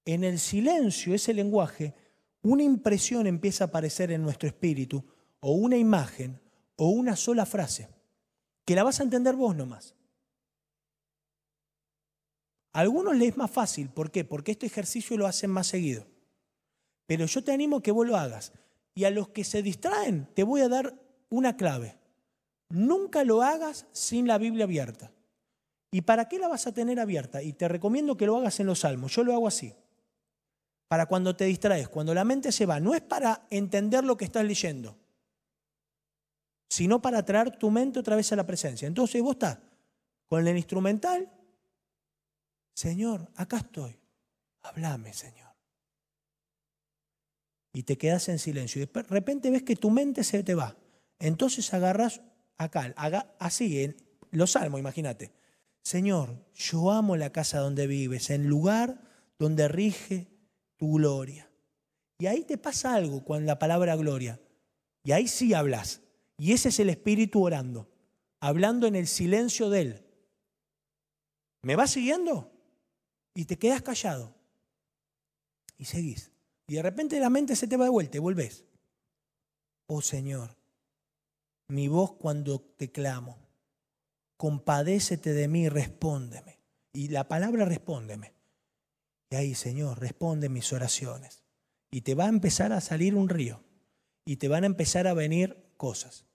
en 0.08 0.24
el 0.24 0.38
silencio, 0.38 1.14
ese 1.14 1.34
lenguaje, 1.34 1.94
una 2.40 2.62
impresión 2.62 3.26
empieza 3.26 3.64
a 3.64 3.66
aparecer 3.66 4.10
en 4.10 4.22
nuestro 4.22 4.48
espíritu, 4.48 5.04
o 5.40 5.52
una 5.52 5.76
imagen, 5.76 6.40
o 6.76 6.88
una 6.88 7.14
sola 7.14 7.44
frase, 7.44 7.90
que 8.64 8.74
la 8.74 8.84
vas 8.84 9.00
a 9.00 9.02
entender 9.02 9.36
vos 9.36 9.54
nomás. 9.54 9.94
A 12.72 12.80
algunos 12.80 13.16
les 13.16 13.28
es 13.28 13.36
más 13.36 13.50
fácil, 13.50 13.90
¿por 13.90 14.10
qué? 14.10 14.24
Porque 14.24 14.52
este 14.52 14.64
ejercicio 14.64 15.18
lo 15.18 15.26
hacen 15.26 15.50
más 15.50 15.66
seguido. 15.66 16.06
Pero 17.06 17.26
yo 17.26 17.44
te 17.44 17.52
animo 17.52 17.76
a 17.76 17.82
que 17.82 17.92
vos 17.92 18.06
lo 18.06 18.16
hagas. 18.16 18.54
Y 18.94 19.04
a 19.04 19.10
los 19.10 19.28
que 19.28 19.44
se 19.44 19.62
distraen, 19.62 20.26
te 20.34 20.42
voy 20.42 20.62
a 20.62 20.68
dar 20.68 20.98
una 21.28 21.58
clave. 21.58 21.98
Nunca 22.70 23.24
lo 23.24 23.42
hagas 23.42 23.86
sin 23.92 24.26
la 24.26 24.38
Biblia 24.38 24.64
abierta. 24.64 25.12
¿Y 25.90 26.00
para 26.00 26.30
qué 26.30 26.38
la 26.38 26.48
vas 26.48 26.66
a 26.66 26.72
tener 26.72 26.98
abierta? 26.98 27.42
Y 27.42 27.52
te 27.52 27.68
recomiendo 27.68 28.16
que 28.16 28.26
lo 28.26 28.38
hagas 28.38 28.58
en 28.58 28.66
los 28.66 28.80
salmos. 28.80 29.14
Yo 29.14 29.22
lo 29.22 29.34
hago 29.34 29.48
así 29.48 29.74
para 30.88 31.06
cuando 31.06 31.36
te 31.36 31.44
distraes, 31.44 31.88
cuando 31.88 32.14
la 32.14 32.24
mente 32.24 32.50
se 32.50 32.66
va, 32.66 32.80
no 32.80 32.94
es 32.94 33.02
para 33.02 33.46
entender 33.50 34.04
lo 34.04 34.16
que 34.16 34.24
estás 34.24 34.44
leyendo, 34.44 34.98
sino 36.68 37.00
para 37.00 37.24
traer 37.24 37.56
tu 37.56 37.70
mente 37.70 38.00
otra 38.00 38.16
vez 38.16 38.32
a 38.32 38.36
la 38.36 38.46
presencia. 38.46 38.88
Entonces 38.88 39.22
vos 39.22 39.32
estás 39.32 39.58
con 40.26 40.46
el 40.46 40.56
instrumental, 40.56 41.30
Señor, 42.74 43.30
acá 43.34 43.58
estoy, 43.58 43.98
hablame, 44.62 45.12
Señor. 45.12 45.48
Y 47.72 47.82
te 47.82 47.98
quedas 47.98 48.28
en 48.28 48.38
silencio. 48.38 48.82
Y 48.82 48.86
de 48.86 49.02
repente 49.02 49.50
ves 49.50 49.62
que 49.62 49.76
tu 49.76 49.90
mente 49.90 50.24
se 50.24 50.42
te 50.42 50.54
va. 50.54 50.76
Entonces 51.18 51.72
agarras 51.74 52.22
acá, 52.56 53.34
así, 53.38 53.82
en 53.82 53.96
los 54.30 54.52
salmos, 54.52 54.80
imagínate. 54.80 55.32
Señor, 55.82 56.44
yo 56.54 56.90
amo 56.90 57.16
la 57.16 57.30
casa 57.30 57.58
donde 57.58 57.86
vives, 57.86 58.30
en 58.30 58.48
lugar 58.48 59.00
donde 59.38 59.68
rige 59.68 60.28
tu 60.78 60.94
gloria. 60.94 61.50
Y 62.18 62.26
ahí 62.26 62.44
te 62.44 62.56
pasa 62.56 62.94
algo 62.94 63.24
con 63.24 63.44
la 63.44 63.58
palabra 63.58 63.94
gloria. 63.96 64.40
Y 65.04 65.12
ahí 65.12 65.28
sí 65.28 65.52
hablas. 65.52 66.00
Y 66.38 66.52
ese 66.52 66.70
es 66.70 66.78
el 66.80 66.88
Espíritu 66.88 67.42
orando, 67.42 67.88
hablando 68.40 68.86
en 68.86 68.96
el 68.96 69.06
silencio 69.06 69.68
de 69.68 69.80
Él. 69.80 70.04
¿Me 71.62 71.76
vas 71.76 71.90
siguiendo? 71.90 72.50
Y 73.34 73.44
te 73.44 73.58
quedas 73.58 73.82
callado. 73.82 74.34
Y 75.76 75.84
seguís. 75.84 76.30
Y 76.66 76.74
de 76.74 76.82
repente 76.82 77.20
la 77.20 77.30
mente 77.30 77.56
se 77.56 77.66
te 77.66 77.76
va 77.76 77.84
de 77.84 77.90
vuelta 77.90 78.16
y 78.16 78.20
volvés. 78.20 78.64
Oh 79.86 80.02
Señor, 80.02 80.56
mi 81.68 81.88
voz 81.88 82.12
cuando 82.12 82.60
te 82.60 82.90
clamo, 82.90 83.38
compadécete 84.36 85.32
de 85.32 85.48
mí, 85.48 85.68
respóndeme. 85.68 86.58
Y 86.92 87.08
la 87.08 87.26
palabra 87.26 87.64
respóndeme 87.64 88.37
y 89.30 89.36
ahí, 89.36 89.54
Señor, 89.54 90.00
responde 90.00 90.48
mis 90.48 90.72
oraciones. 90.72 91.42
Y 91.90 92.02
te 92.02 92.14
va 92.14 92.24
a 92.24 92.28
empezar 92.28 92.72
a 92.72 92.80
salir 92.80 93.14
un 93.14 93.28
río. 93.28 93.62
Y 94.24 94.36
te 94.36 94.48
van 94.48 94.64
a 94.64 94.66
empezar 94.66 95.06
a 95.06 95.14
venir 95.14 95.72
cosas. 95.76 96.26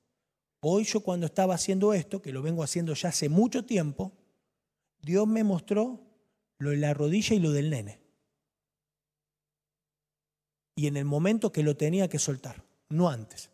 Hoy 0.61 0.83
yo 0.83 1.01
cuando 1.01 1.25
estaba 1.25 1.55
haciendo 1.55 1.93
esto, 1.93 2.21
que 2.21 2.31
lo 2.31 2.41
vengo 2.41 2.63
haciendo 2.63 2.93
ya 2.93 3.09
hace 3.09 3.29
mucho 3.29 3.65
tiempo, 3.65 4.13
Dios 5.01 5.27
me 5.27 5.43
mostró 5.43 6.01
lo 6.59 6.69
de 6.69 6.77
la 6.77 6.93
rodilla 6.93 7.35
y 7.35 7.39
lo 7.39 7.51
del 7.51 7.69
nene. 7.69 8.01
Y 10.75 10.87
en 10.87 10.97
el 10.97 11.05
momento 11.05 11.51
que 11.51 11.63
lo 11.63 11.75
tenía 11.75 12.07
que 12.07 12.19
soltar, 12.19 12.63
no 12.89 13.09
antes. 13.09 13.51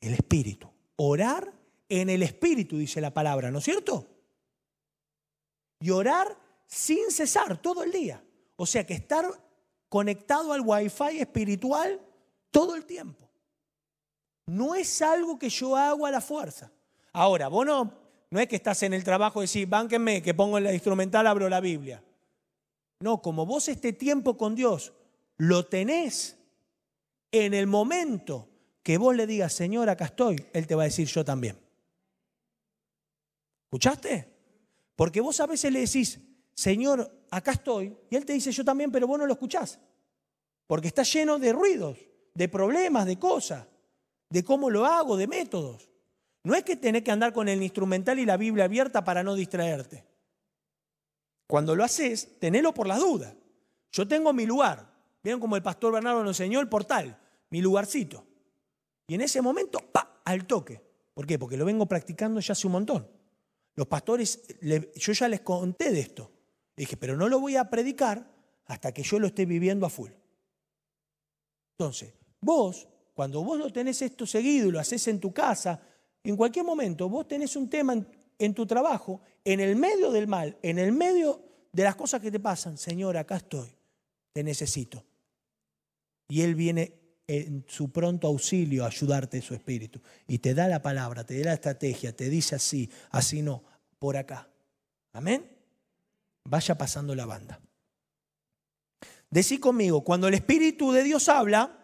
El 0.00 0.14
espíritu. 0.14 0.68
Orar 0.96 1.52
en 1.88 2.10
el 2.10 2.22
espíritu, 2.22 2.76
dice 2.76 3.00
la 3.00 3.14
palabra, 3.14 3.50
¿no 3.50 3.58
es 3.58 3.64
cierto? 3.64 4.08
Y 5.80 5.90
orar 5.90 6.41
sin 6.72 7.10
cesar 7.10 7.60
todo 7.60 7.82
el 7.82 7.92
día. 7.92 8.24
O 8.56 8.64
sea 8.64 8.86
que 8.86 8.94
estar 8.94 9.26
conectado 9.90 10.54
al 10.54 10.62
wifi 10.64 11.20
espiritual 11.20 12.00
todo 12.50 12.74
el 12.74 12.86
tiempo. 12.86 13.28
No 14.46 14.74
es 14.74 15.02
algo 15.02 15.38
que 15.38 15.50
yo 15.50 15.76
hago 15.76 16.06
a 16.06 16.10
la 16.10 16.22
fuerza. 16.22 16.72
Ahora, 17.12 17.48
vos 17.48 17.66
no, 17.66 17.92
no 18.30 18.40
es 18.40 18.48
que 18.48 18.56
estás 18.56 18.82
en 18.84 18.94
el 18.94 19.04
trabajo 19.04 19.42
y 19.42 19.46
decís, 19.46 19.68
bánquenme, 19.68 20.22
que 20.22 20.32
pongo 20.32 20.56
en 20.56 20.64
la 20.64 20.72
instrumental, 20.72 21.26
abro 21.26 21.46
la 21.50 21.60
Biblia. 21.60 22.02
No, 23.00 23.20
como 23.20 23.44
vos 23.44 23.68
este 23.68 23.92
tiempo 23.92 24.38
con 24.38 24.54
Dios 24.54 24.94
lo 25.36 25.66
tenés 25.66 26.38
en 27.32 27.52
el 27.52 27.66
momento 27.66 28.48
que 28.82 28.96
vos 28.96 29.14
le 29.14 29.26
digas, 29.26 29.52
Señor, 29.52 29.90
acá 29.90 30.06
estoy, 30.06 30.42
Él 30.54 30.66
te 30.66 30.74
va 30.74 30.84
a 30.84 30.86
decir 30.86 31.06
yo 31.06 31.22
también. 31.22 31.58
¿Escuchaste? 33.64 34.32
Porque 34.96 35.20
vos 35.20 35.38
a 35.40 35.46
veces 35.46 35.70
le 35.70 35.80
decís, 35.80 36.18
Señor, 36.54 37.10
acá 37.30 37.52
estoy. 37.52 37.96
Y 38.10 38.16
Él 38.16 38.24
te 38.24 38.32
dice, 38.32 38.52
yo 38.52 38.64
también, 38.64 38.90
pero 38.90 39.06
vos 39.06 39.18
no 39.18 39.26
lo 39.26 39.32
escuchás. 39.32 39.78
Porque 40.66 40.88
está 40.88 41.02
lleno 41.02 41.38
de 41.38 41.52
ruidos, 41.52 41.98
de 42.34 42.48
problemas, 42.48 43.06
de 43.06 43.18
cosas, 43.18 43.66
de 44.30 44.44
cómo 44.44 44.70
lo 44.70 44.86
hago, 44.86 45.16
de 45.16 45.26
métodos. 45.26 45.90
No 46.44 46.54
es 46.54 46.64
que 46.64 46.76
tenés 46.76 47.02
que 47.02 47.10
andar 47.10 47.32
con 47.32 47.48
el 47.48 47.62
instrumental 47.62 48.18
y 48.18 48.26
la 48.26 48.36
Biblia 48.36 48.64
abierta 48.64 49.04
para 49.04 49.22
no 49.22 49.34
distraerte. 49.34 50.04
Cuando 51.46 51.76
lo 51.76 51.84
haces, 51.84 52.38
tenelo 52.38 52.72
por 52.72 52.86
las 52.86 52.98
dudas. 52.98 53.34
Yo 53.92 54.08
tengo 54.08 54.32
mi 54.32 54.46
lugar. 54.46 54.90
Vieron 55.22 55.40
como 55.40 55.54
el 55.54 55.62
pastor 55.62 55.92
Bernardo 55.92 56.24
nos 56.24 56.40
enseñó 56.40 56.60
el 56.60 56.68
portal, 56.68 57.18
mi 57.50 57.60
lugarcito. 57.60 58.24
Y 59.06 59.14
en 59.14 59.20
ese 59.20 59.42
momento, 59.42 59.78
¡pa! 59.78 60.20
al 60.24 60.46
toque. 60.46 60.80
¿Por 61.14 61.26
qué? 61.26 61.38
Porque 61.38 61.56
lo 61.56 61.64
vengo 61.64 61.86
practicando 61.86 62.40
ya 62.40 62.52
hace 62.52 62.66
un 62.66 62.72
montón. 62.72 63.08
Los 63.74 63.86
pastores, 63.86 64.42
yo 64.96 65.12
ya 65.12 65.28
les 65.28 65.40
conté 65.42 65.90
de 65.90 66.00
esto. 66.00 66.31
Dije, 66.76 66.96
pero 66.96 67.16
no 67.16 67.28
lo 67.28 67.40
voy 67.40 67.56
a 67.56 67.68
predicar 67.68 68.26
hasta 68.66 68.92
que 68.92 69.02
yo 69.02 69.18
lo 69.18 69.26
esté 69.28 69.46
viviendo 69.46 69.86
a 69.86 69.90
full. 69.90 70.10
Entonces, 71.78 72.14
vos, 72.40 72.88
cuando 73.14 73.42
vos 73.42 73.58
lo 73.58 73.72
tenés 73.72 74.02
esto 74.02 74.26
seguido 74.26 74.68
y 74.68 74.72
lo 74.72 74.80
haces 74.80 75.06
en 75.08 75.20
tu 75.20 75.32
casa, 75.32 75.80
en 76.24 76.36
cualquier 76.36 76.64
momento 76.64 77.08
vos 77.08 77.26
tenés 77.26 77.56
un 77.56 77.68
tema 77.68 77.94
en, 78.38 78.54
tu 78.54 78.66
trabajo, 78.66 79.20
en 79.44 79.60
el 79.60 79.76
medio 79.76 80.10
del 80.10 80.26
mal, 80.26 80.56
en 80.62 80.78
el 80.78 80.92
medio 80.92 81.42
de 81.72 81.84
las 81.84 81.96
cosas 81.96 82.20
que 82.20 82.30
te 82.30 82.40
pasan, 82.40 82.78
Señor, 82.78 83.16
acá 83.16 83.36
estoy, 83.36 83.68
te 84.32 84.42
necesito. 84.42 85.04
Y 86.28 86.42
Él 86.42 86.54
viene 86.54 87.02
en 87.26 87.64
su 87.68 87.90
pronto 87.90 88.26
auxilio 88.26 88.84
a 88.84 88.88
ayudarte 88.88 89.40
su 89.40 89.54
espíritu. 89.54 90.00
Y 90.26 90.38
te 90.38 90.54
da 90.54 90.68
la 90.68 90.82
palabra, 90.82 91.24
te 91.24 91.38
da 91.38 91.46
la 91.46 91.54
estrategia, 91.54 92.14
te 92.14 92.28
dice 92.28 92.54
así, 92.54 92.90
así 93.10 93.42
no, 93.42 93.64
por 93.98 94.16
acá. 94.16 94.48
Amén. 95.12 95.51
Vaya 96.44 96.76
pasando 96.76 97.14
la 97.14 97.26
banda. 97.26 97.60
Decí 99.30 99.58
conmigo, 99.58 100.04
cuando 100.04 100.28
el 100.28 100.34
Espíritu 100.34 100.92
de 100.92 101.02
Dios 101.02 101.28
habla, 101.28 101.78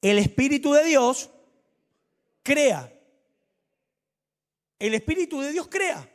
el 0.00 0.18
Espíritu 0.18 0.72
de 0.72 0.84
Dios 0.84 1.30
crea. 2.42 2.92
El 4.78 4.94
Espíritu 4.94 5.40
de 5.40 5.52
Dios 5.52 5.68
crea. 5.68 6.08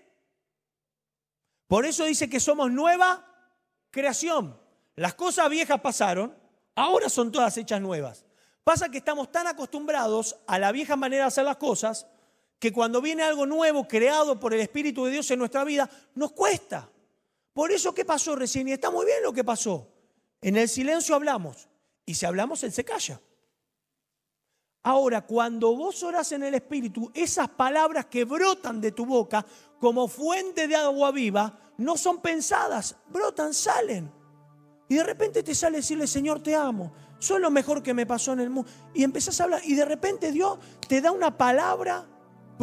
Por 1.67 1.85
eso 1.85 2.05
dice 2.05 2.29
que 2.29 2.39
somos 2.39 2.71
nueva 2.71 3.25
creación. 3.91 4.59
Las 4.95 5.15
cosas 5.15 5.49
viejas 5.49 5.81
pasaron, 5.81 6.35
ahora 6.75 7.09
son 7.09 7.31
todas 7.31 7.57
hechas 7.57 7.81
nuevas. 7.81 8.25
Pasa 8.63 8.89
que 8.89 8.99
estamos 8.99 9.31
tan 9.31 9.47
acostumbrados 9.47 10.37
a 10.47 10.57
la 10.57 10.71
vieja 10.71 10.95
manera 10.95 11.25
de 11.25 11.27
hacer 11.27 11.43
las 11.43 11.57
cosas 11.57 12.07
que 12.63 12.71
cuando 12.71 13.01
viene 13.01 13.23
algo 13.23 13.45
nuevo 13.45 13.85
creado 13.85 14.39
por 14.39 14.53
el 14.53 14.61
Espíritu 14.61 15.03
de 15.03 15.11
Dios 15.11 15.29
en 15.31 15.39
nuestra 15.39 15.65
vida, 15.65 15.89
nos 16.15 16.31
cuesta. 16.31 16.89
Por 17.51 17.73
eso, 17.73 17.93
¿qué 17.93 18.05
pasó 18.05 18.37
recién? 18.37 18.69
Y 18.69 18.71
está 18.71 18.89
muy 18.89 19.05
bien 19.05 19.17
lo 19.21 19.33
que 19.33 19.43
pasó. 19.43 19.89
En 20.39 20.55
el 20.55 20.69
silencio 20.69 21.13
hablamos. 21.13 21.67
Y 22.05 22.13
si 22.13 22.25
hablamos, 22.25 22.63
Él 22.63 22.71
se 22.71 22.85
calla. 22.85 23.19
Ahora, 24.81 25.25
cuando 25.25 25.75
vos 25.75 26.03
oras 26.03 26.31
en 26.31 26.43
el 26.43 26.53
Espíritu, 26.53 27.11
esas 27.13 27.49
palabras 27.49 28.05
que 28.05 28.23
brotan 28.23 28.79
de 28.79 28.93
tu 28.93 29.05
boca 29.05 29.45
como 29.77 30.07
fuente 30.07 30.65
de 30.69 30.77
agua 30.77 31.11
viva, 31.11 31.73
no 31.79 31.97
son 31.97 32.21
pensadas, 32.21 32.95
brotan, 33.09 33.53
salen. 33.53 34.09
Y 34.87 34.95
de 34.95 35.03
repente 35.03 35.43
te 35.43 35.53
sale 35.53 35.79
decirle, 35.79 36.07
Señor, 36.07 36.41
te 36.41 36.55
amo. 36.55 36.93
Soy 37.19 37.41
lo 37.41 37.51
mejor 37.51 37.83
que 37.83 37.93
me 37.93 38.05
pasó 38.05 38.31
en 38.31 38.39
el 38.39 38.49
mundo. 38.49 38.71
Y 38.93 39.03
empezás 39.03 39.41
a 39.41 39.43
hablar 39.43 39.61
y 39.65 39.75
de 39.75 39.83
repente 39.83 40.31
Dios 40.31 40.59
te 40.87 41.01
da 41.01 41.11
una 41.11 41.37
palabra 41.37 42.07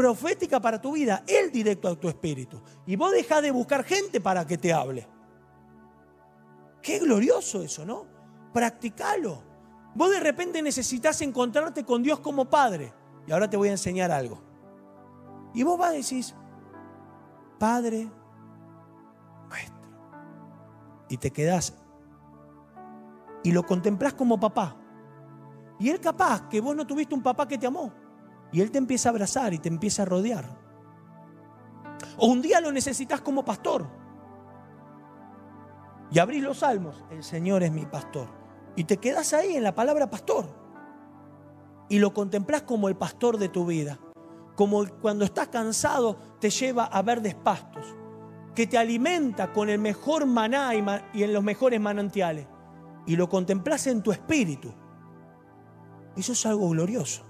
profética 0.00 0.58
para 0.60 0.80
tu 0.80 0.92
vida, 0.92 1.22
Él 1.26 1.52
directo 1.52 1.88
a 1.88 1.94
tu 1.94 2.08
espíritu. 2.08 2.58
Y 2.86 2.96
vos 2.96 3.12
dejás 3.12 3.42
de 3.42 3.50
buscar 3.50 3.84
gente 3.84 4.18
para 4.18 4.46
que 4.46 4.56
te 4.56 4.72
hable. 4.72 5.06
Qué 6.80 6.98
glorioso 6.98 7.62
eso, 7.62 7.84
¿no? 7.84 8.06
Practicalo. 8.52 9.42
Vos 9.94 10.10
de 10.10 10.20
repente 10.20 10.62
necesitas 10.62 11.20
encontrarte 11.20 11.84
con 11.84 12.02
Dios 12.02 12.20
como 12.20 12.48
Padre. 12.48 12.94
Y 13.26 13.32
ahora 13.32 13.50
te 13.50 13.58
voy 13.58 13.68
a 13.68 13.72
enseñar 13.72 14.10
algo. 14.10 14.40
Y 15.52 15.62
vos 15.64 15.78
vas 15.78 15.90
a 15.90 15.94
decir, 15.94 16.24
Padre 17.58 18.10
nuestro. 19.50 19.82
Y 21.10 21.18
te 21.18 21.30
quedás 21.30 21.74
y 23.42 23.52
lo 23.52 23.64
contemplás 23.64 24.14
como 24.14 24.40
papá. 24.40 24.76
Y 25.78 25.90
él 25.90 26.00
capaz 26.00 26.48
que 26.48 26.60
vos 26.60 26.74
no 26.74 26.86
tuviste 26.86 27.14
un 27.14 27.22
papá 27.22 27.46
que 27.46 27.58
te 27.58 27.66
amó. 27.66 27.92
Y 28.52 28.60
él 28.60 28.70
te 28.70 28.78
empieza 28.78 29.08
a 29.08 29.12
abrazar 29.12 29.54
y 29.54 29.58
te 29.58 29.68
empieza 29.68 30.02
a 30.02 30.06
rodear. 30.06 30.44
O 32.18 32.26
un 32.26 32.42
día 32.42 32.60
lo 32.60 32.72
necesitas 32.72 33.20
como 33.20 33.44
pastor. 33.44 33.86
Y 36.10 36.18
abrís 36.18 36.42
los 36.42 36.58
salmos. 36.58 37.04
El 37.10 37.22
Señor 37.22 37.62
es 37.62 37.72
mi 37.72 37.86
pastor. 37.86 38.28
Y 38.76 38.84
te 38.84 38.96
quedas 38.96 39.32
ahí 39.32 39.56
en 39.56 39.62
la 39.62 39.74
palabra 39.74 40.10
pastor. 40.10 40.46
Y 41.88 41.98
lo 41.98 42.12
contemplas 42.12 42.62
como 42.62 42.88
el 42.88 42.96
pastor 42.96 43.38
de 43.38 43.48
tu 43.48 43.66
vida. 43.66 43.98
Como 44.56 44.86
cuando 45.00 45.24
estás 45.24 45.48
cansado 45.48 46.16
te 46.40 46.50
lleva 46.50 46.84
a 46.84 47.02
verdes 47.02 47.34
pastos. 47.34 47.96
Que 48.54 48.66
te 48.66 48.76
alimenta 48.76 49.52
con 49.52 49.68
el 49.68 49.78
mejor 49.78 50.26
maná 50.26 50.72
y 51.14 51.22
en 51.22 51.32
los 51.32 51.42
mejores 51.42 51.80
manantiales. 51.80 52.46
Y 53.06 53.16
lo 53.16 53.28
contemplas 53.28 53.86
en 53.86 54.02
tu 54.02 54.12
espíritu. 54.12 54.74
Eso 56.16 56.32
es 56.32 56.46
algo 56.46 56.68
glorioso. 56.70 57.29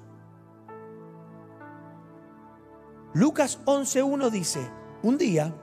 Lucas 3.13 3.61
11.1 3.65 4.31
dice, 4.31 4.71
un 5.03 5.19
día 5.19 5.55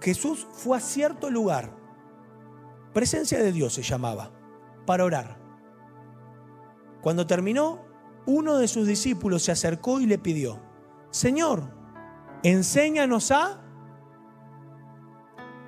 Jesús 0.00 0.46
fue 0.52 0.76
a 0.76 0.80
cierto 0.80 1.30
lugar, 1.30 1.76
presencia 2.92 3.38
de 3.38 3.52
Dios 3.52 3.74
se 3.74 3.82
llamaba, 3.82 4.30
para 4.86 5.04
orar. 5.04 5.38
Cuando 7.00 7.26
terminó, 7.26 7.80
uno 8.26 8.58
de 8.58 8.68
sus 8.68 8.86
discípulos 8.86 9.42
se 9.42 9.52
acercó 9.52 10.00
y 10.00 10.06
le 10.06 10.18
pidió, 10.18 10.60
Señor, 11.10 11.72
enséñanos 12.42 13.30
a, 13.30 13.62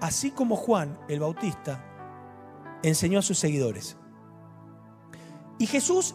así 0.00 0.31
como 0.31 0.57
Juan 0.57 0.98
el 1.09 1.20
Bautista 1.20 1.88
enseñó 2.83 3.20
a 3.20 3.22
sus 3.22 3.38
seguidores. 3.38 3.96
Y 5.59 5.66
Jesús 5.66 6.14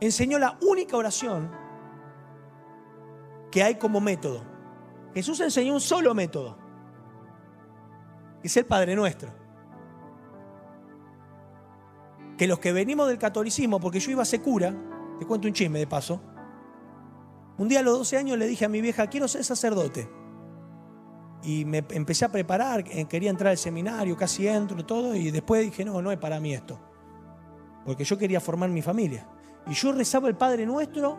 enseñó 0.00 0.38
la 0.38 0.58
única 0.62 0.96
oración 0.96 1.50
que 3.50 3.62
hay 3.62 3.76
como 3.76 4.00
método. 4.00 4.42
Jesús 5.14 5.40
enseñó 5.40 5.74
un 5.74 5.80
solo 5.80 6.14
método, 6.14 6.56
es 8.42 8.56
el 8.56 8.66
Padre 8.66 8.94
Nuestro 8.94 9.40
que 12.40 12.46
los 12.46 12.58
que 12.58 12.72
venimos 12.72 13.06
del 13.06 13.18
catolicismo, 13.18 13.78
porque 13.78 14.00
yo 14.00 14.12
iba 14.12 14.22
a 14.22 14.24
ser 14.24 14.40
cura, 14.40 14.74
te 15.18 15.26
cuento 15.26 15.46
un 15.46 15.52
chisme 15.52 15.78
de 15.78 15.86
paso, 15.86 16.22
un 17.58 17.68
día 17.68 17.80
a 17.80 17.82
los 17.82 17.98
12 17.98 18.16
años 18.16 18.38
le 18.38 18.46
dije 18.46 18.64
a 18.64 18.68
mi 18.70 18.80
vieja, 18.80 19.08
quiero 19.08 19.28
ser 19.28 19.44
sacerdote. 19.44 20.08
Y 21.42 21.66
me 21.66 21.84
empecé 21.90 22.24
a 22.24 22.30
preparar, 22.30 22.82
eh, 22.88 23.04
quería 23.04 23.28
entrar 23.28 23.50
al 23.50 23.58
seminario, 23.58 24.16
casi 24.16 24.48
entro, 24.48 24.86
todo, 24.86 25.14
y 25.14 25.30
después 25.30 25.66
dije, 25.66 25.84
no, 25.84 26.00
no 26.00 26.10
es 26.12 26.16
para 26.16 26.40
mí 26.40 26.54
esto. 26.54 26.80
Porque 27.84 28.04
yo 28.04 28.16
quería 28.16 28.40
formar 28.40 28.70
mi 28.70 28.80
familia. 28.80 29.28
Y 29.66 29.74
yo 29.74 29.92
rezaba 29.92 30.26
el 30.28 30.34
Padre 30.38 30.64
Nuestro 30.64 31.18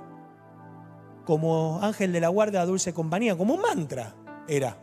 como 1.32 1.80
ángel 1.82 2.12
de 2.12 2.20
la 2.20 2.28
guardia 2.28 2.60
de 2.60 2.66
dulce 2.66 2.94
compañía, 2.94 3.38
como 3.38 3.54
un 3.54 3.62
mantra 3.62 4.14
era. 4.50 4.78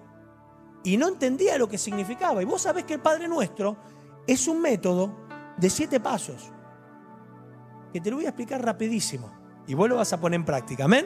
Y 0.82 0.96
no 0.96 1.06
entendía 1.06 1.58
lo 1.58 1.68
que 1.68 1.76
significaba. 1.76 2.40
Y 2.40 2.46
vos 2.46 2.62
sabés 2.62 2.84
que 2.84 2.94
el 2.94 3.00
Padre 3.00 3.28
Nuestro 3.28 3.76
es 4.26 4.48
un 4.48 4.62
método 4.62 5.14
de 5.58 5.68
siete 5.68 6.00
pasos, 6.00 6.50
que 7.92 8.00
te 8.00 8.08
lo 8.08 8.16
voy 8.16 8.24
a 8.24 8.30
explicar 8.30 8.64
rapidísimo 8.64 9.30
y 9.66 9.74
vos 9.74 9.90
lo 9.90 9.96
vas 9.96 10.10
a 10.14 10.20
poner 10.20 10.40
en 10.40 10.46
práctica. 10.46 10.84
Amén. 10.84 11.04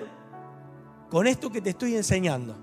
Con 1.11 1.27
esto 1.27 1.51
que 1.51 1.61
te 1.61 1.71
estoy 1.71 1.97
enseñando. 1.97 2.57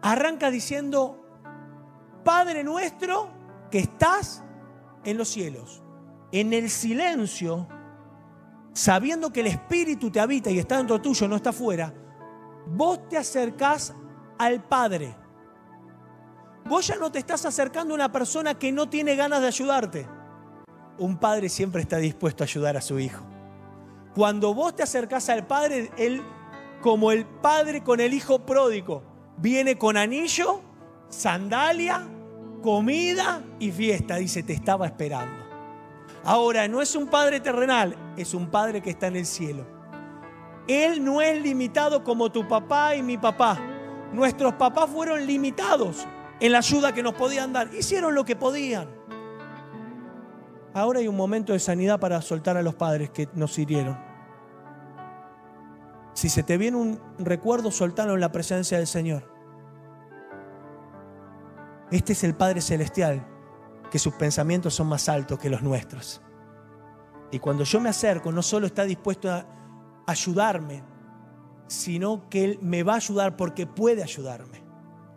Arranca 0.00 0.48
diciendo, 0.48 1.26
Padre 2.22 2.62
nuestro 2.62 3.30
que 3.68 3.80
estás 3.80 4.44
en 5.02 5.18
los 5.18 5.26
cielos, 5.26 5.82
en 6.30 6.52
el 6.52 6.70
silencio, 6.70 7.66
sabiendo 8.72 9.32
que 9.32 9.40
el 9.40 9.48
Espíritu 9.48 10.10
te 10.10 10.20
habita 10.20 10.50
y 10.50 10.58
está 10.58 10.76
dentro 10.76 11.00
tuyo, 11.00 11.28
no 11.28 11.36
está 11.36 11.50
afuera, 11.50 11.92
vos 12.66 13.08
te 13.08 13.16
acercás 13.16 13.94
al 14.38 14.62
Padre. 14.64 15.16
Vos 16.64 16.86
ya 16.86 16.96
no 16.96 17.10
te 17.10 17.18
estás 17.18 17.44
acercando 17.46 17.94
a 17.94 17.96
una 17.96 18.12
persona 18.12 18.54
que 18.58 18.70
no 18.70 18.88
tiene 18.88 19.16
ganas 19.16 19.40
de 19.40 19.48
ayudarte. 19.48 20.06
Un 20.98 21.16
padre 21.16 21.48
siempre 21.48 21.82
está 21.82 21.96
dispuesto 21.96 22.44
a 22.44 22.46
ayudar 22.46 22.76
a 22.76 22.80
su 22.80 22.98
hijo. 23.00 23.24
Cuando 24.14 24.54
vos 24.54 24.76
te 24.76 24.82
acercás 24.82 25.28
al 25.30 25.46
padre, 25.46 25.90
él, 25.96 26.22
como 26.80 27.12
el 27.12 27.24
padre 27.24 27.82
con 27.82 28.00
el 28.00 28.12
hijo 28.12 28.44
pródigo, 28.44 29.02
viene 29.38 29.78
con 29.78 29.96
anillo, 29.96 30.60
sandalia, 31.08 32.06
comida 32.62 33.42
y 33.58 33.72
fiesta. 33.72 34.16
Dice, 34.16 34.42
te 34.42 34.52
estaba 34.52 34.86
esperando. 34.86 35.49
Ahora, 36.24 36.68
no 36.68 36.82
es 36.82 36.94
un 36.94 37.06
padre 37.06 37.40
terrenal, 37.40 37.96
es 38.16 38.34
un 38.34 38.50
padre 38.50 38.82
que 38.82 38.90
está 38.90 39.06
en 39.06 39.16
el 39.16 39.26
cielo. 39.26 39.66
Él 40.68 41.04
no 41.04 41.20
es 41.20 41.40
limitado 41.42 42.04
como 42.04 42.30
tu 42.30 42.46
papá 42.46 42.94
y 42.94 43.02
mi 43.02 43.16
papá. 43.16 43.58
Nuestros 44.12 44.54
papás 44.54 44.90
fueron 44.90 45.26
limitados 45.26 46.06
en 46.38 46.52
la 46.52 46.58
ayuda 46.58 46.92
que 46.92 47.02
nos 47.02 47.14
podían 47.14 47.52
dar. 47.52 47.72
Hicieron 47.74 48.14
lo 48.14 48.24
que 48.24 48.36
podían. 48.36 48.88
Ahora 50.72 51.00
hay 51.00 51.08
un 51.08 51.16
momento 51.16 51.52
de 51.52 51.58
sanidad 51.58 51.98
para 51.98 52.20
soltar 52.22 52.56
a 52.56 52.62
los 52.62 52.74
padres 52.74 53.10
que 53.10 53.28
nos 53.34 53.58
hirieron. 53.58 53.98
Si 56.12 56.28
se 56.28 56.42
te 56.42 56.56
viene 56.58 56.76
un 56.76 57.00
recuerdo, 57.18 57.70
soltalo 57.70 58.14
en 58.14 58.20
la 58.20 58.30
presencia 58.30 58.78
del 58.78 58.86
Señor. 58.86 59.24
Este 61.90 62.12
es 62.12 62.22
el 62.22 62.34
Padre 62.34 62.60
Celestial, 62.60 63.26
que 63.90 63.98
sus 63.98 64.14
pensamientos 64.14 64.74
son 64.74 64.88
más 64.88 65.08
altos 65.08 65.38
que 65.38 65.50
los 65.50 65.62
nuestros. 65.62 66.22
Y 67.30 67.38
cuando 67.38 67.64
yo 67.64 67.80
me 67.80 67.88
acerco, 67.88 68.32
no 68.32 68.42
solo 68.42 68.66
está 68.66 68.84
dispuesto 68.84 69.30
a 69.30 69.46
ayudarme, 70.06 70.82
sino 71.66 72.28
que 72.28 72.44
Él 72.44 72.58
me 72.62 72.82
va 72.82 72.94
a 72.94 72.96
ayudar 72.96 73.36
porque 73.36 73.66
puede 73.66 74.02
ayudarme. 74.02 74.62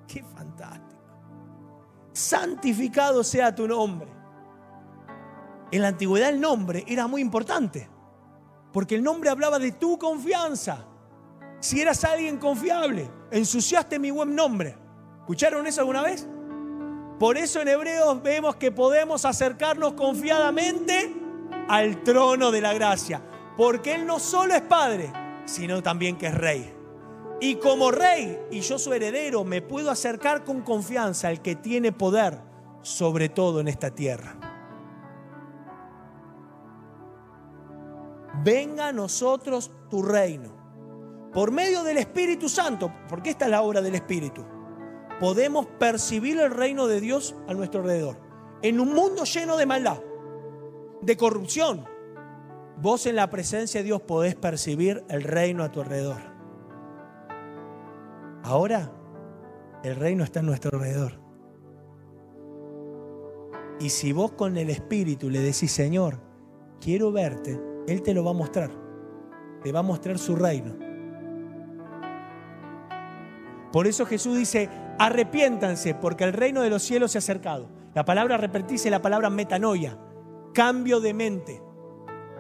Qué 0.08 0.24
fantástico 0.24 0.84
santificado 2.14 3.24
sea 3.24 3.54
tu 3.54 3.68
nombre. 3.68 4.08
En 5.72 5.82
la 5.82 5.88
antigüedad 5.90 6.30
el 6.30 6.40
nombre 6.40 6.86
era 6.88 7.08
muy 7.08 7.22
importante, 7.22 7.90
porque 8.72 8.96
el 8.96 9.04
nombre 9.04 9.30
hablaba 9.30 9.60
de 9.60 9.72
tu 9.72 9.98
confianza. 9.98 10.86
Si 11.60 11.82
eras 11.82 12.04
alguien 12.04 12.38
confiable, 12.38 13.10
ensuciaste 13.32 13.98
mi 13.98 14.12
buen 14.12 14.36
nombre. 14.36 14.78
¿Escucharon 15.20 15.66
eso 15.66 15.82
alguna 15.82 16.04
vez? 16.04 16.28
Por 17.24 17.38
eso 17.38 17.62
en 17.62 17.70
Hebreos 17.70 18.22
vemos 18.22 18.58
que 18.58 18.70
podemos 18.70 19.24
acercarnos 19.24 19.94
confiadamente 19.94 21.16
al 21.70 22.04
trono 22.04 22.52
de 22.52 22.60
la 22.60 22.74
gracia. 22.74 23.24
Porque 23.56 23.96
Él 23.96 24.06
no 24.06 24.20
solo 24.20 24.54
es 24.54 24.62
Padre, 24.62 25.10
sino 25.46 25.82
también 25.82 26.18
que 26.18 26.28
es 26.28 26.36
Rey. 26.36 26.76
Y 27.40 27.56
como 27.56 27.92
Rey, 27.92 28.38
y 28.52 28.60
yo 28.60 28.78
su 28.78 28.92
heredero, 28.92 29.46
me 29.46 29.62
puedo 29.62 29.90
acercar 29.90 30.44
con 30.44 30.64
confianza 30.64 31.30
al 31.30 31.42
que 31.42 31.56
tiene 31.56 31.94
poder 31.94 32.42
sobre 32.82 33.30
todo 33.30 33.62
en 33.62 33.70
esta 33.70 33.90
tierra. 33.90 34.36
Venga 38.44 38.90
a 38.90 38.92
nosotros 38.92 39.72
tu 39.90 40.04
reino. 40.04 41.30
Por 41.32 41.52
medio 41.52 41.84
del 41.84 42.00
Espíritu 42.00 42.50
Santo, 42.50 42.94
porque 43.08 43.30
esta 43.30 43.46
es 43.46 43.52
la 43.52 43.62
obra 43.62 43.82
del 43.82 43.96
Espíritu, 43.96 44.46
podemos 45.24 45.66
percibir 45.80 46.38
el 46.38 46.52
reino 46.52 46.86
de 46.86 47.00
Dios 47.00 47.34
a 47.48 47.54
nuestro 47.54 47.80
alrededor. 47.80 48.18
En 48.62 48.82
un 48.82 48.94
mundo 48.94 49.24
lleno 49.24 49.56
de 49.56 49.66
maldad, 49.66 50.02
de 51.02 51.16
corrupción, 51.16 51.86
vos 52.82 53.06
en 53.06 53.16
la 53.16 53.30
presencia 53.30 53.80
de 53.80 53.86
Dios 53.86 54.02
podés 54.02 54.36
percibir 54.36 55.06
el 55.08 55.24
reino 55.24 55.64
a 55.64 55.72
tu 55.72 55.80
alrededor. 55.80 56.18
Ahora, 58.44 58.92
el 59.86 59.96
reino 59.96 60.26
está 60.26 60.42
a 60.42 60.44
nuestro 60.44 60.72
alrededor. 60.74 61.14
Y 63.80 63.92
si 63.92 64.12
vos 64.12 64.34
con 64.34 64.58
el 64.58 64.70
Espíritu 64.70 65.30
le 65.30 65.40
decís, 65.40 65.72
Señor, 65.72 66.20
quiero 66.82 67.14
verte, 67.14 67.58
Él 67.88 68.02
te 68.02 68.14
lo 68.14 68.26
va 68.26 68.32
a 68.32 68.34
mostrar. 68.34 68.72
Te 69.64 69.72
va 69.72 69.80
a 69.80 69.84
mostrar 69.84 70.18
su 70.18 70.36
reino. 70.36 70.76
Por 73.72 73.88
eso 73.88 74.06
Jesús 74.06 74.38
dice, 74.38 74.70
arrepiéntanse 75.00 75.96
porque 75.96 76.24
el 76.24 76.34
reino 76.34 76.62
de 76.62 76.70
los 76.70 76.84
cielos 76.84 77.12
se 77.12 77.18
ha 77.18 77.20
acercado. 77.20 77.70
La 77.94 78.06
palabra 78.06 78.36
arrepentirse 78.36 78.88
es 78.88 78.92
la 78.92 79.02
palabra 79.02 79.30
metanoia, 79.30 79.98
cambio 80.54 81.00
de 81.00 81.14
mente. 81.14 81.62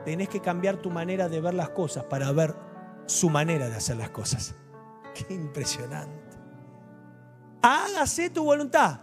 Tenés 0.06 0.30
que 0.30 0.42
cambiar 0.42 0.78
tu 0.78 0.90
manera 0.90 1.30
de 1.30 1.40
ver 1.42 1.54
las 1.54 1.70
cosas 1.70 2.04
para 2.06 2.32
ver 2.32 2.56
su 3.06 3.30
manera 3.30 3.70
de 3.70 3.76
hacer 3.76 3.98
las 3.98 4.10
cosas. 4.10 4.56
Qué 5.14 5.34
impresionante. 5.34 6.38
Hágase 7.62 8.30
tu 8.30 8.44
voluntad 8.44 9.02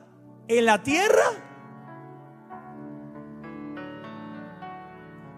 en 0.49 0.65
la 0.67 0.83
tierra. 0.83 1.25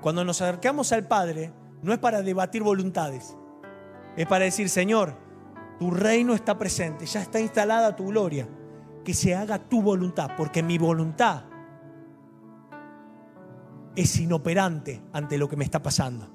Cuando 0.01 0.25
nos 0.25 0.41
acercamos 0.43 0.91
al 0.91 1.07
Padre, 1.07 1.53
no 1.83 1.93
es 1.93 1.99
para 1.99 2.23
debatir 2.23 2.63
voluntades, 2.63 3.37
es 4.17 4.27
para 4.27 4.45
decir, 4.45 4.69
Señor, 4.69 5.17
tu 5.83 5.91
reino 5.91 6.33
está 6.33 6.57
presente, 6.57 7.07
ya 7.07 7.21
está 7.23 7.41
instalada 7.41 7.97
tu 7.97 8.07
gloria. 8.07 8.49
Que 9.05 9.13
se 9.13 9.35
haga 9.35 9.59
tu 9.59 9.83
voluntad, 9.83 10.31
porque 10.37 10.63
mi 10.63 10.79
voluntad 10.79 11.43
es 13.97 14.21
inoperante 14.21 15.03
ante 15.13 15.37
lo 15.39 15.49
que 15.49 15.57
me 15.57 15.65
está 15.65 15.83
pasando. 15.83 16.29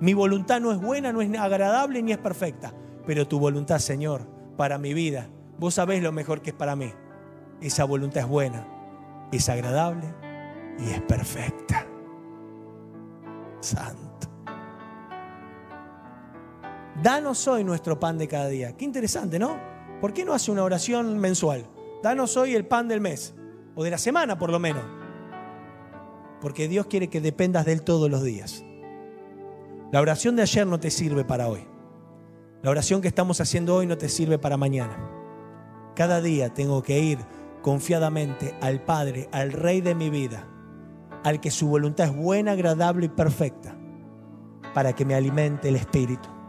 Mi 0.00 0.12
voluntad 0.12 0.60
no 0.60 0.72
es 0.72 0.78
buena, 0.78 1.10
no 1.10 1.22
es 1.22 1.38
agradable 1.38 2.02
ni 2.02 2.12
es 2.12 2.18
perfecta, 2.18 2.74
pero 3.06 3.26
tu 3.26 3.38
voluntad, 3.38 3.78
Señor, 3.78 4.28
para 4.58 4.76
mi 4.76 4.92
vida, 4.92 5.30
vos 5.58 5.72
sabés 5.72 6.02
lo 6.02 6.12
mejor 6.12 6.42
que 6.42 6.50
es 6.50 6.56
para 6.56 6.76
mí. 6.76 6.92
Esa 7.62 7.84
voluntad 7.84 8.24
es 8.24 8.28
buena, 8.28 8.68
es 9.32 9.48
agradable 9.48 10.06
y 10.78 10.90
es 10.90 11.00
perfecta. 11.00 11.86
Santo. 13.60 14.09
Danos 16.96 17.48
hoy 17.48 17.64
nuestro 17.64 17.98
pan 17.98 18.18
de 18.18 18.28
cada 18.28 18.48
día. 18.48 18.76
Qué 18.76 18.84
interesante, 18.84 19.38
¿no? 19.38 19.58
¿Por 20.00 20.12
qué 20.12 20.24
no 20.24 20.34
hace 20.34 20.50
una 20.50 20.64
oración 20.64 21.18
mensual? 21.18 21.66
Danos 22.02 22.36
hoy 22.36 22.54
el 22.54 22.66
pan 22.66 22.88
del 22.88 23.00
mes, 23.00 23.34
o 23.74 23.84
de 23.84 23.90
la 23.90 23.96
semana 23.98 24.38
por 24.38 24.50
lo 24.50 24.58
menos. 24.58 24.82
Porque 26.42 26.68
Dios 26.68 26.86
quiere 26.86 27.08
que 27.08 27.20
dependas 27.20 27.64
de 27.64 27.72
Él 27.72 27.82
todos 27.82 28.10
los 28.10 28.22
días. 28.22 28.64
La 29.92 30.00
oración 30.00 30.36
de 30.36 30.42
ayer 30.42 30.66
no 30.66 30.78
te 30.78 30.90
sirve 30.90 31.24
para 31.24 31.48
hoy. 31.48 31.66
La 32.62 32.70
oración 32.70 33.00
que 33.00 33.08
estamos 33.08 33.40
haciendo 33.40 33.76
hoy 33.76 33.86
no 33.86 33.96
te 33.96 34.08
sirve 34.08 34.38
para 34.38 34.56
mañana. 34.56 34.98
Cada 35.94 36.20
día 36.20 36.52
tengo 36.52 36.82
que 36.82 36.98
ir 36.98 37.18
confiadamente 37.62 38.54
al 38.60 38.82
Padre, 38.84 39.28
al 39.32 39.52
Rey 39.52 39.80
de 39.80 39.94
mi 39.94 40.10
vida, 40.10 40.46
al 41.24 41.40
que 41.40 41.50
su 41.50 41.68
voluntad 41.68 42.08
es 42.08 42.16
buena, 42.16 42.52
agradable 42.52 43.06
y 43.06 43.10
perfecta, 43.10 43.74
para 44.74 44.92
que 44.94 45.04
me 45.04 45.14
alimente 45.14 45.68
el 45.68 45.76
Espíritu 45.76 46.39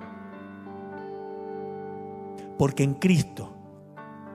porque 2.62 2.84
en 2.84 2.93
Cristo 2.93 3.51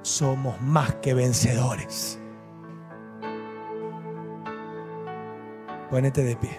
somos 0.03 0.61
más 0.61 0.97
que 0.97 1.15
vencedores. 1.15 2.19
Ponete 5.89 6.25
de 6.25 6.35
pie. 6.35 6.59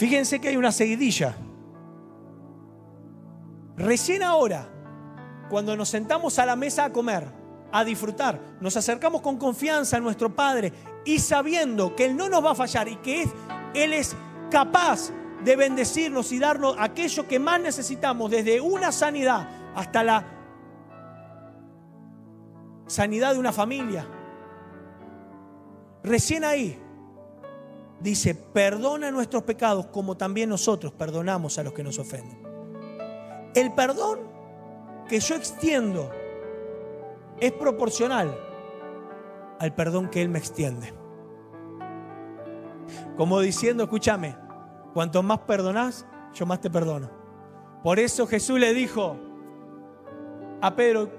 Fíjense 0.00 0.40
que 0.40 0.48
hay 0.48 0.56
una 0.56 0.72
seguidilla. 0.72 1.36
Recién 3.76 4.24
ahora, 4.24 4.68
cuando 5.48 5.76
nos 5.76 5.88
sentamos 5.88 6.36
a 6.40 6.46
la 6.46 6.56
mesa 6.56 6.86
a 6.86 6.92
comer, 6.92 7.28
a 7.70 7.84
disfrutar, 7.84 8.40
nos 8.60 8.76
acercamos 8.76 9.20
con 9.20 9.36
confianza 9.36 9.98
a 9.98 10.00
nuestro 10.00 10.34
Padre 10.34 10.72
y 11.04 11.20
sabiendo 11.20 11.94
que 11.94 12.06
Él 12.06 12.16
no 12.16 12.28
nos 12.28 12.44
va 12.44 12.50
a 12.50 12.56
fallar 12.56 12.88
y 12.88 12.96
que 12.96 13.28
Él 13.72 13.92
es 13.92 14.16
capaz 14.50 15.12
de 15.44 15.56
bendecirnos 15.56 16.32
y 16.32 16.38
darnos 16.38 16.76
aquello 16.78 17.26
que 17.26 17.38
más 17.38 17.60
necesitamos, 17.60 18.30
desde 18.30 18.60
una 18.60 18.92
sanidad 18.92 19.48
hasta 19.74 20.04
la 20.04 20.24
sanidad 22.86 23.34
de 23.34 23.40
una 23.40 23.52
familia. 23.52 24.06
Recién 26.02 26.44
ahí 26.44 26.78
dice, 28.00 28.34
perdona 28.34 29.10
nuestros 29.10 29.42
pecados 29.42 29.86
como 29.86 30.16
también 30.16 30.48
nosotros 30.48 30.92
perdonamos 30.92 31.58
a 31.58 31.62
los 31.62 31.72
que 31.72 31.84
nos 31.84 31.98
ofenden. 31.98 32.38
El 33.54 33.72
perdón 33.74 34.20
que 35.08 35.20
yo 35.20 35.34
extiendo 35.34 36.10
es 37.38 37.52
proporcional 37.52 38.36
al 39.58 39.74
perdón 39.74 40.08
que 40.08 40.22
Él 40.22 40.28
me 40.28 40.38
extiende. 40.38 40.94
Como 43.16 43.40
diciendo, 43.40 43.84
escúchame, 43.84 44.34
Cuanto 44.92 45.22
más 45.22 45.40
perdonás, 45.40 46.06
yo 46.34 46.46
más 46.46 46.60
te 46.60 46.70
perdono. 46.70 47.10
Por 47.82 47.98
eso 47.98 48.26
Jesús 48.26 48.58
le 48.58 48.74
dijo 48.74 49.16
a 50.60 50.74
Pedro, 50.74 51.10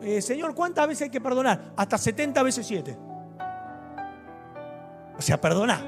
eh, 0.00 0.20
Señor, 0.20 0.54
¿cuántas 0.54 0.88
veces 0.88 1.02
hay 1.02 1.10
que 1.10 1.20
perdonar? 1.20 1.72
Hasta 1.76 1.98
70 1.98 2.42
veces 2.42 2.66
7. 2.66 2.98
O 5.16 5.22
sea, 5.22 5.40
perdona, 5.40 5.84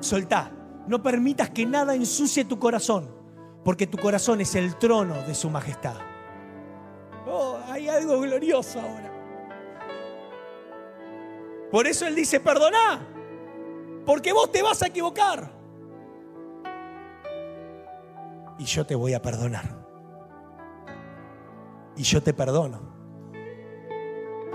soltá. 0.00 0.50
No 0.86 1.02
permitas 1.02 1.50
que 1.50 1.66
nada 1.66 1.94
ensucie 1.94 2.44
tu 2.44 2.58
corazón, 2.58 3.10
porque 3.64 3.86
tu 3.86 3.98
corazón 3.98 4.40
es 4.40 4.54
el 4.54 4.76
trono 4.76 5.14
de 5.22 5.34
su 5.34 5.50
majestad. 5.50 5.96
Oh, 7.26 7.58
hay 7.68 7.88
algo 7.88 8.20
glorioso 8.20 8.80
ahora. 8.80 9.12
Por 11.70 11.86
eso 11.86 12.06
Él 12.06 12.14
dice, 12.14 12.38
perdona, 12.38 13.00
porque 14.04 14.32
vos 14.32 14.52
te 14.52 14.62
vas 14.62 14.82
a 14.82 14.86
equivocar 14.86 15.55
y 18.58 18.64
yo 18.64 18.86
te 18.86 18.94
voy 18.94 19.14
a 19.14 19.22
perdonar. 19.22 19.64
Y 21.96 22.02
yo 22.02 22.22
te 22.22 22.32
perdono. 22.32 22.80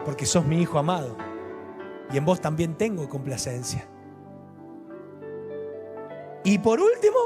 Porque 0.05 0.25
sos 0.25 0.45
mi 0.45 0.61
hijo 0.61 0.79
amado. 0.79 1.15
Y 2.11 2.17
en 2.17 2.25
vos 2.25 2.41
también 2.41 2.75
tengo 2.75 3.07
complacencia. 3.07 3.87
Y 6.43 6.57
por 6.57 6.79
último, 6.79 7.17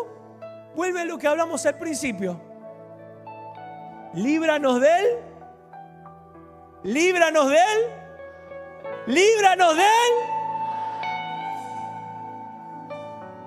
vuelve 0.76 1.02
a 1.02 1.06
lo 1.06 1.18
que 1.18 1.28
hablamos 1.28 1.66
al 1.66 1.78
principio. 1.78 2.40
Líbranos 4.14 4.82
de 4.82 5.00
él. 5.00 5.06
Líbranos 6.84 7.50
de 7.50 7.58
él. 7.58 7.80
Líbranos 9.08 9.76
de 9.76 9.84
él. 9.84 10.14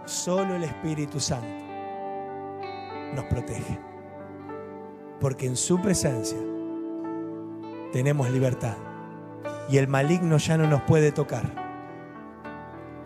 Solo 0.06 0.54
el 0.54 0.64
Espíritu 0.64 1.20
Santo 1.20 1.67
nos 3.18 3.26
protege. 3.26 3.78
Porque 5.20 5.46
en 5.46 5.56
su 5.56 5.80
presencia 5.80 6.38
tenemos 7.92 8.30
libertad. 8.30 8.76
Y 9.68 9.78
el 9.78 9.88
maligno 9.88 10.38
ya 10.38 10.56
no 10.56 10.68
nos 10.68 10.82
puede 10.82 11.10
tocar. 11.10 11.44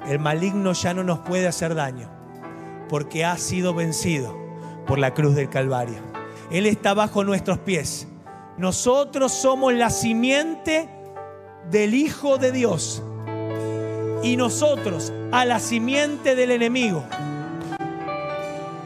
El 0.07 0.19
maligno 0.19 0.73
ya 0.73 0.93
no 0.93 1.03
nos 1.03 1.21
puede 1.21 1.49
hacer 1.49 1.75
daño. 1.75 2.11
Porque 2.89 3.25
ha 3.25 3.39
sido 3.39 3.73
vencido 3.73 4.37
por 4.87 4.99
la 4.99 5.15
cruz 5.15 5.35
del 5.35 5.49
Calvario. 5.49 5.99
Él 6.51 6.67
está 6.67 6.93
bajo 6.93 7.25
nuestros 7.25 7.59
pies. 7.59 8.07
Nosotros 8.59 9.33
somos 9.33 9.73
la 9.73 9.89
simiente 9.89 10.91
del 11.71 11.95
Hijo 11.95 12.37
de 12.37 12.53
Dios. 12.53 13.03
Y 14.23 14.37
nosotros 14.37 15.11
a 15.33 15.47
la 15.47 15.59
simiente 15.59 16.37
del 16.37 16.51
enemigo 16.51 17.03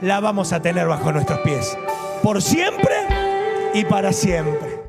la 0.00 0.20
vamos 0.20 0.52
a 0.52 0.60
tener 0.60 0.86
bajo 0.86 1.12
nuestros 1.12 1.40
pies. 1.40 1.76
Por 2.22 2.42
siempre 2.42 2.94
y 3.74 3.84
para 3.84 4.12
siempre. 4.12 4.75